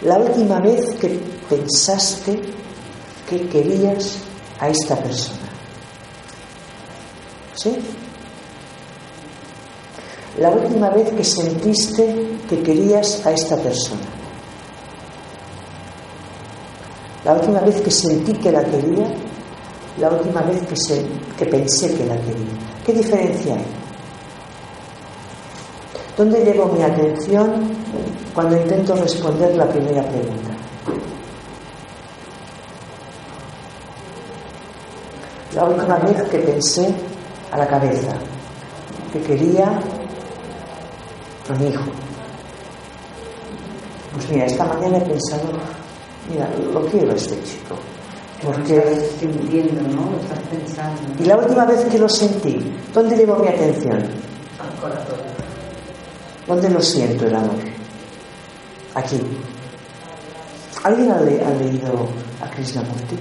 La 0.01 0.17
última 0.17 0.59
vez 0.59 0.81
que 0.99 1.19
pensaste 1.49 2.39
que 3.29 3.47
querías 3.47 4.17
a 4.59 4.69
esta 4.69 4.95
persona. 4.95 5.49
¿Sí? 7.55 7.75
La 10.37 10.49
última 10.49 10.89
vez 10.89 11.11
que 11.11 11.23
sentiste 11.23 12.37
que 12.49 12.61
querías 12.61 13.25
a 13.25 13.31
esta 13.31 13.55
persona. 13.57 14.01
La 17.23 17.33
última 17.33 17.61
vez 17.61 17.81
que 17.81 17.89
sentí 17.89 18.33
que 18.33 18.51
la 18.51 18.63
quería, 18.63 19.07
la 19.99 20.09
última 20.09 20.41
vez 20.41 20.61
que, 20.67 20.75
se, 20.75 21.05
que 21.37 21.45
pensé 21.45 21.95
que 21.95 22.05
la 22.05 22.17
quería. 22.17 22.53
¿Qué 22.85 22.93
diferencia 22.93 23.55
hay? 23.55 23.84
¿Dónde 26.17 26.45
llevo 26.45 26.67
mi 26.67 26.81
atención 26.81 27.71
cuando 28.33 28.55
intento 28.55 28.95
responder 28.95 29.53
la 29.55 29.67
primera 29.67 30.01
pregunta? 30.03 30.55
La 35.53 35.65
última 35.65 35.97
vez 35.97 36.21
que 36.29 36.39
pensé 36.39 36.93
a 37.51 37.57
la 37.57 37.67
cabeza, 37.67 38.13
que 39.11 39.21
quería 39.21 39.79
a 41.49 41.53
mi 41.59 41.67
hijo. 41.67 41.83
Pues 44.13 44.29
mira, 44.29 44.45
esta 44.45 44.65
mañana 44.65 44.97
he 44.97 45.01
pensado, 45.01 45.49
mira, 46.29 46.49
lo 46.73 46.85
quiero 46.85 47.11
a 47.11 47.15
este 47.15 47.35
chico. 47.43 47.75
Porque... 48.41 48.77
Estás 48.77 49.19
sintiendo, 49.19 49.81
¿no? 49.81 50.11
Lo 50.11 50.17
estás 50.17 50.39
pensando. 50.49 51.01
Y 51.19 51.25
la 51.25 51.37
última 51.37 51.65
vez 51.65 51.83
que 51.85 51.99
lo 51.99 52.07
sentí, 52.07 52.73
¿dónde 52.93 53.17
llevo 53.17 53.35
mi 53.37 53.47
atención? 53.47 54.03
¿Dónde 56.47 56.69
lo 56.69 56.81
siento 56.81 57.25
el 57.25 57.35
amor? 57.35 57.55
Aquí. 58.93 59.19
¿Alguien 60.83 61.11
ha, 61.11 61.19
le- 61.21 61.43
ha 61.43 61.49
leído 61.51 62.07
a 62.41 62.49
Krishnamurti? 62.51 63.17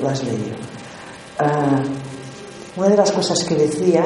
Lo 0.00 0.08
has 0.08 0.22
leído. 0.24 0.56
Ah, 1.38 1.82
una 2.76 2.88
de 2.88 2.96
las 2.96 3.10
cosas 3.12 3.38
que 3.44 3.54
decía, 3.54 4.04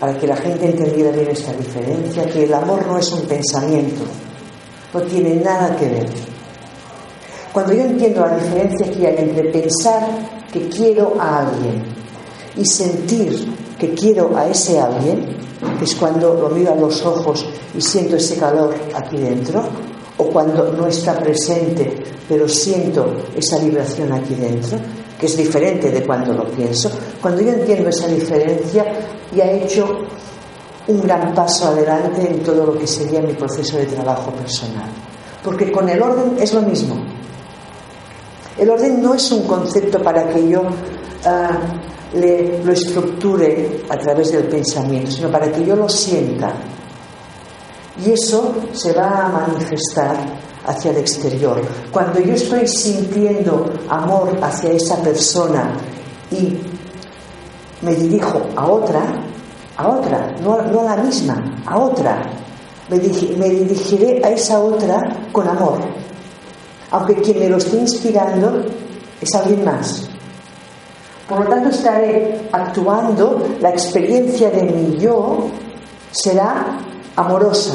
para 0.00 0.18
que 0.18 0.26
la 0.26 0.36
gente 0.36 0.66
entendiera 0.66 1.10
bien 1.10 1.28
esta 1.30 1.52
diferencia, 1.52 2.24
que 2.26 2.44
el 2.44 2.54
amor 2.54 2.84
no 2.86 2.98
es 2.98 3.10
un 3.12 3.22
pensamiento, 3.26 4.02
no 4.92 5.00
tiene 5.02 5.36
nada 5.36 5.76
que 5.76 5.86
ver. 5.88 6.08
Cuando 7.52 7.72
yo 7.72 7.82
entiendo 7.82 8.26
la 8.26 8.36
diferencia 8.36 8.90
que 8.90 9.06
hay 9.06 9.16
entre 9.18 9.44
pensar 9.50 10.08
que 10.52 10.68
quiero 10.68 11.16
a 11.20 11.40
alguien 11.40 11.82
y 12.56 12.64
sentir 12.64 13.54
que 13.78 13.94
quiero 13.94 14.36
a 14.36 14.46
ese 14.48 14.80
alguien, 14.80 15.36
es 15.82 15.94
cuando 15.94 16.34
lo 16.34 16.48
miro 16.50 16.72
a 16.72 16.76
los 16.76 17.04
ojos 17.04 17.46
y 17.76 17.80
siento 17.80 18.16
ese 18.16 18.36
calor 18.36 18.74
aquí 18.94 19.16
dentro, 19.16 19.62
o 20.16 20.24
cuando 20.24 20.72
no 20.72 20.86
está 20.86 21.18
presente 21.18 22.02
pero 22.28 22.46
siento 22.46 23.14
esa 23.34 23.58
vibración 23.58 24.12
aquí 24.12 24.34
dentro, 24.34 24.78
que 25.18 25.26
es 25.26 25.36
diferente 25.36 25.90
de 25.90 26.04
cuando 26.04 26.34
lo 26.34 26.44
pienso, 26.44 26.90
cuando 27.22 27.40
yo 27.40 27.52
entiendo 27.52 27.88
esa 27.88 28.06
diferencia 28.06 28.84
ya 29.34 29.44
he 29.44 29.64
hecho 29.64 29.86
un 30.86 31.00
gran 31.00 31.34
paso 31.34 31.68
adelante 31.68 32.28
en 32.28 32.42
todo 32.42 32.66
lo 32.66 32.78
que 32.78 32.86
sería 32.86 33.20
mi 33.20 33.32
proceso 33.32 33.78
de 33.78 33.86
trabajo 33.86 34.30
personal. 34.32 34.88
Porque 35.42 35.70
con 35.72 35.88
el 35.88 36.02
orden 36.02 36.36
es 36.40 36.52
lo 36.54 36.62
mismo. 36.62 36.96
El 38.58 38.70
orden 38.70 39.02
no 39.02 39.14
es 39.14 39.30
un 39.30 39.46
concepto 39.46 40.02
para 40.02 40.28
que 40.28 40.48
yo 40.48 40.62
ah, 41.24 41.58
le- 42.14 42.62
lo 42.64 42.72
estructure 42.72 43.82
a 43.88 43.96
través 43.98 44.32
del 44.32 44.44
pensamiento, 44.44 45.10
sino 45.10 45.30
para 45.30 45.50
que 45.50 45.64
yo 45.64 45.76
lo 45.76 45.88
sienta. 45.88 46.52
Y 48.04 48.12
eso 48.12 48.54
se 48.72 48.92
va 48.92 49.26
a 49.26 49.28
manifestar 49.28 50.16
hacia 50.66 50.90
el 50.92 50.98
exterior. 50.98 51.60
Cuando 51.90 52.20
yo 52.20 52.34
estoy 52.34 52.66
sintiendo 52.68 53.72
amor 53.88 54.36
hacia 54.42 54.70
esa 54.70 54.96
persona 55.02 55.72
y 56.30 56.58
me 57.82 57.94
dirijo 57.94 58.40
a 58.56 58.66
otra, 58.68 59.00
a 59.76 59.88
otra, 59.88 60.34
no, 60.42 60.54
a 60.80 60.84
la 60.84 60.96
misma, 61.02 61.62
a 61.66 61.78
otra, 61.78 62.22
me, 62.90 62.96
me 63.36 63.48
dirigiré 63.50 64.20
a 64.24 64.30
esa 64.30 64.60
otra 64.60 65.00
con 65.32 65.48
amor. 65.48 65.78
Aunque 66.90 67.14
quien 67.16 67.38
me 67.40 67.48
lo 67.48 67.56
esté 67.58 67.76
inspirando 67.78 68.64
es 69.20 69.34
alguien 69.34 69.64
más. 69.64 70.08
Por 71.28 71.40
lo 71.40 71.50
tanto, 71.50 71.68
estaré 71.68 72.48
actuando, 72.50 73.46
la 73.60 73.68
experiencia 73.68 74.48
de 74.50 74.62
mi 74.62 74.96
yo 74.96 75.50
será 76.10 76.78
amorosa, 77.16 77.74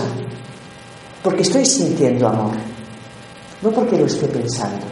porque 1.22 1.44
estoy 1.44 1.64
sintiendo 1.64 2.28
amor, 2.28 2.54
no 3.62 3.70
porque 3.70 3.98
lo 3.98 4.08
esté 4.08 4.28
pensando. 4.28 4.86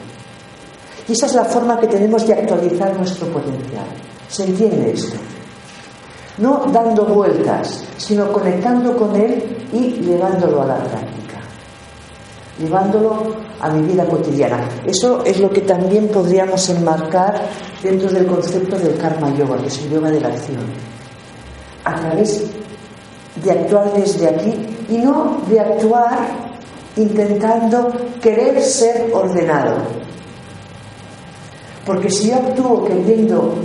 Y 1.08 1.14
esa 1.14 1.26
es 1.26 1.34
la 1.34 1.46
forma 1.46 1.80
que 1.80 1.88
tenemos 1.88 2.28
de 2.28 2.34
actualizar 2.34 2.96
nuestro 2.96 3.28
potencial. 3.28 3.86
¿Se 4.30 4.44
entiende 4.46 4.92
esto? 4.92 5.18
No 6.38 6.66
dando 6.72 7.06
vueltas, 7.06 7.84
sino 7.98 8.32
conectando 8.32 8.96
con 8.96 9.16
él 9.16 9.68
y 9.74 10.02
llevándolo 10.04 10.62
a 10.62 10.66
la 10.68 10.78
práctica, 10.78 11.40
llevándolo 12.60 13.36
a 13.62 13.70
mi 13.70 13.88
vida 13.88 14.06
cotidiana. 14.06 14.68
Eso 14.86 15.24
es 15.24 15.40
lo 15.40 15.50
que 15.50 15.62
también 15.62 16.08
podríamos 16.08 16.68
enmarcar 16.70 17.48
dentro 17.82 18.10
del 18.10 18.26
concepto 18.26 18.78
del 18.78 18.98
karma 18.98 19.34
yoga, 19.36 19.58
que 19.58 19.68
es 19.68 19.78
el 19.80 19.92
yoga 19.92 20.10
de 20.10 20.20
la 20.20 20.28
acción. 20.30 20.64
A 21.86 21.96
través 21.96 22.44
de 23.44 23.52
actuar 23.52 23.94
desde 23.94 24.28
aquí 24.28 24.54
y 24.90 24.98
no 24.98 25.42
de 25.48 25.60
actuar 25.60 26.52
intentando 26.96 27.92
querer 28.22 28.62
ser 28.62 29.12
ordenado. 29.14 29.78
Porque 31.86 32.10
si 32.10 32.30
yo 32.30 32.36
actúo 32.36 32.84
queriendo 32.84 33.56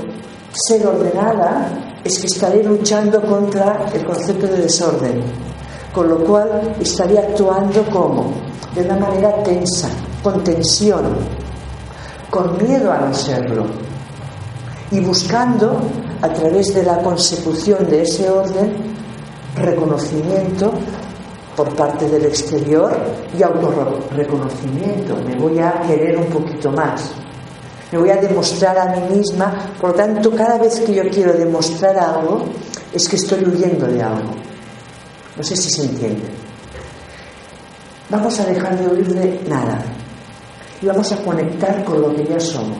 ser 0.53 0.86
ordenada, 0.86 1.68
es 2.05 2.18
que 2.18 2.26
estaré 2.26 2.62
luchando 2.62 3.20
contra 3.22 3.86
el 3.92 4.05
concepto 4.05 4.47
de 4.47 4.62
desorden. 4.62 5.22
Con 5.97 6.11
lo 6.11 6.18
cual 6.18 6.76
estaría 6.78 7.20
actuando 7.20 7.82
como? 7.84 8.30
De 8.74 8.82
una 8.82 8.99
manera 8.99 9.42
tensa, 9.42 9.88
con 10.22 10.44
tensión, 10.44 11.16
con 12.28 12.59
miedo 12.62 12.92
a 12.92 12.99
no 12.99 13.14
serlo. 13.14 13.64
Y 14.90 15.01
buscando, 15.01 15.80
a 16.20 16.28
través 16.28 16.74
de 16.74 16.82
la 16.82 16.99
consecución 16.99 17.88
de 17.88 18.03
ese 18.03 18.28
orden, 18.28 18.74
reconocimiento 19.57 20.70
por 21.57 21.74
parte 21.74 22.07
del 22.11 22.26
exterior 22.26 22.94
y 23.34 23.42
autorreconocimiento. 23.42 25.16
Me 25.26 25.34
voy 25.36 25.61
a 25.61 25.80
querer 25.80 26.18
un 26.18 26.26
poquito 26.26 26.72
más. 26.72 27.11
Me 27.90 27.97
voy 28.01 28.11
a 28.11 28.16
demostrar 28.16 28.78
a 28.78 28.97
mí 28.97 29.16
misma. 29.16 29.72
Por 29.80 29.92
lo 29.92 29.97
tanto, 29.97 30.30
cada 30.32 30.59
vez 30.59 30.78
que 30.80 30.92
yo 30.92 31.09
quiero 31.09 31.32
demostrar 31.32 31.97
algo, 31.97 32.42
es 32.92 33.09
que 33.09 33.16
estoy 33.16 33.42
huyendo 33.44 33.86
de 33.86 34.03
algo. 34.03 34.55
No 35.37 35.43
sé 35.43 35.57
si 35.57 35.70
se 35.70 35.82
entiende. 35.82 36.28
Vamos 38.09 38.39
a 38.41 38.45
dejar 38.45 38.78
de 38.78 38.89
huir 38.89 39.09
de 39.09 39.41
nada. 39.49 39.82
Y 40.80 40.87
vamos 40.87 41.11
a 41.12 41.16
conectar 41.22 41.84
con 41.84 42.01
lo 42.01 42.14
que 42.14 42.24
ya 42.24 42.41
somos. 42.41 42.78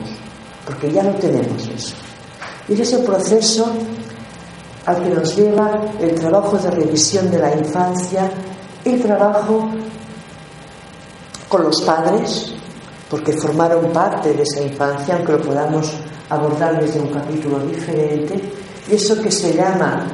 Porque 0.65 0.91
ya 0.91 1.03
no 1.03 1.11
tenemos 1.15 1.67
eso. 1.67 1.95
Y 2.67 2.73
es 2.73 2.79
ese 2.81 2.99
proceso 2.99 3.71
al 4.85 5.03
que 5.03 5.09
nos 5.09 5.35
lleva 5.35 5.81
el 5.99 6.15
trabajo 6.15 6.57
de 6.57 6.71
revisión 6.71 7.29
de 7.29 7.39
la 7.39 7.55
infancia, 7.55 8.29
el 8.85 9.01
trabajo 9.01 9.69
con 11.49 11.63
los 11.63 11.81
padres, 11.81 12.53
porque 13.09 13.33
formaron 13.33 13.91
parte 13.91 14.33
de 14.33 14.43
esa 14.43 14.61
infancia, 14.61 15.15
aunque 15.15 15.33
lo 15.33 15.41
podamos 15.41 15.91
abordar 16.29 16.79
desde 16.79 16.99
un 16.99 17.09
capítulo 17.09 17.59
diferente, 17.59 18.41
y 18.89 18.95
eso 18.95 19.21
que 19.21 19.31
se 19.31 19.53
llama, 19.53 20.07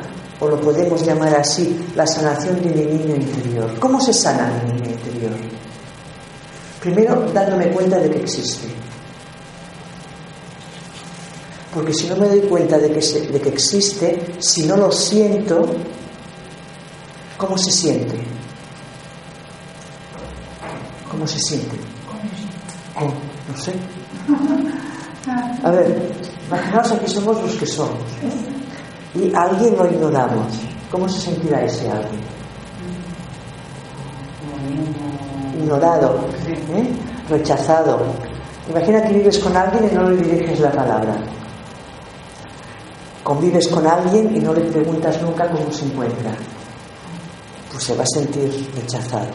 o 0.43 0.49
lo 0.49 0.59
podemos 0.59 1.05
llamar 1.05 1.33
así, 1.35 1.87
la 1.95 2.05
sanación 2.05 2.61
de 2.61 2.69
mi 2.69 2.83
niño 2.83 3.15
interior. 3.15 3.79
¿Cómo 3.79 3.99
se 4.01 4.13
sana 4.13 4.51
mi 4.65 4.73
niño 4.73 4.91
interior? 4.91 5.31
Primero, 6.81 7.31
dándome 7.33 7.67
cuenta 7.69 7.97
de 7.97 8.09
que 8.09 8.19
existe. 8.19 8.67
Porque 11.73 11.93
si 11.93 12.07
no 12.07 12.17
me 12.17 12.27
doy 12.27 12.41
cuenta 12.41 12.77
de 12.77 12.91
que, 12.91 13.01
se- 13.01 13.21
de 13.27 13.41
que 13.41 13.49
existe, 13.49 14.35
si 14.39 14.63
no 14.63 14.75
lo 14.77 14.91
siento, 14.91 15.65
¿cómo 17.37 17.57
se 17.57 17.71
siente? 17.71 18.15
¿Cómo 21.09 21.25
se 21.25 21.39
siente? 21.39 21.77
No 23.49 23.57
sé. 23.57 23.73
A 25.63 25.71
ver, 25.71 26.11
imaginaos 26.47 26.91
aquí 26.91 27.07
somos 27.09 27.41
los 27.41 27.55
que 27.55 27.65
somos. 27.65 27.97
Y 29.15 29.33
alguien 29.35 29.77
lo 29.77 29.85
ignoramos. 29.85 30.47
¿Cómo 30.89 31.07
se 31.07 31.21
sentirá 31.21 31.61
ese 31.63 31.89
alguien? 31.89 32.21
Ignorado, 35.59 36.19
¿eh? 36.47 36.89
rechazado. 37.29 37.99
Imagina 38.69 39.03
que 39.03 39.13
vives 39.13 39.39
con 39.39 39.55
alguien 39.55 39.89
y 39.91 39.95
no 39.95 40.09
le 40.09 40.17
diriges 40.17 40.59
la 40.59 40.71
palabra. 40.71 41.15
Convives 43.23 43.67
con 43.67 43.85
alguien 43.85 44.35
y 44.35 44.39
no 44.39 44.53
le 44.53 44.61
preguntas 44.61 45.21
nunca 45.21 45.49
cómo 45.49 45.71
se 45.71 45.85
encuentra. 45.85 46.31
Pues 47.71 47.83
se 47.83 47.95
va 47.95 48.03
a 48.03 48.07
sentir 48.07 48.69
rechazado. 48.75 49.31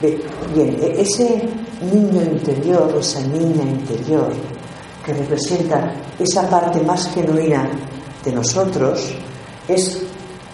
Bien, 0.00 0.76
e- 0.80 1.00
ese 1.00 1.48
niño 1.82 2.22
interior, 2.22 2.94
esa 2.98 3.20
niña 3.20 3.64
interior, 3.64 4.32
que 5.04 5.12
representa 5.12 5.92
esa 6.18 6.48
parte 6.48 6.80
más 6.80 7.08
genuina 7.12 7.68
de 8.28 8.34
nosotros, 8.34 9.14
es 9.68 10.02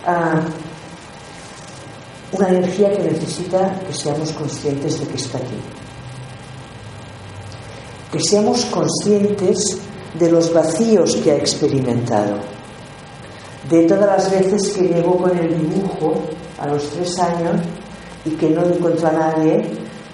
ah, 0.07 0.41
una 2.33 2.49
energía 2.49 2.93
que 2.97 3.03
necesita 3.03 3.81
que 3.81 3.93
seamos 3.93 4.33
conscientes 4.33 5.01
de 5.01 5.07
que 5.07 5.16
está 5.16 5.39
aquí. 5.39 5.61
Que 8.12 8.20
seamos 8.20 8.64
conscientes 8.66 9.79
de 10.18 10.31
los 10.31 10.53
vacíos 10.53 11.16
que 11.16 11.33
ha 11.33 11.37
experimentado, 11.37 12.39
de 13.68 13.83
todas 13.87 14.07
las 14.07 14.31
veces 14.31 14.72
que 14.72 14.83
llegó 14.83 15.18
con 15.18 15.37
el 15.37 15.59
dibujo 15.59 16.22
a 16.59 16.68
los 16.68 16.89
tres 16.91 17.18
años 17.18 17.61
y 18.25 18.31
que 18.31 18.51
no 18.51 18.64
encontró 18.64 19.09
a 19.09 19.12
nadie 19.12 19.68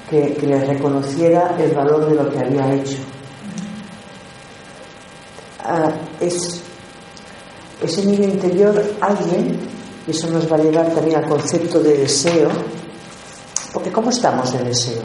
que, 0.09 0.35
le 0.43 0.65
reconociera 0.65 1.57
el 1.59 1.73
valor 1.73 2.09
de 2.09 2.15
lo 2.15 2.31
que 2.31 2.39
había 2.39 2.75
hecho. 2.75 2.97
Ah, 5.63 5.93
es 6.21 6.60
ese 7.83 8.05
niño 8.05 8.25
interior, 8.25 8.83
alguien, 9.01 9.59
y 10.07 10.11
eso 10.11 10.29
nos 10.31 10.51
va 10.51 10.57
a 10.57 10.61
llevar 10.61 10.93
también 10.95 11.19
al 11.19 11.29
concepto 11.29 11.81
de 11.81 11.99
deseo, 11.99 12.49
porque 13.73 13.93
¿cómo 13.93 14.11
estamos 14.11 14.53
de 14.53 14.65
deseo? 14.65 15.03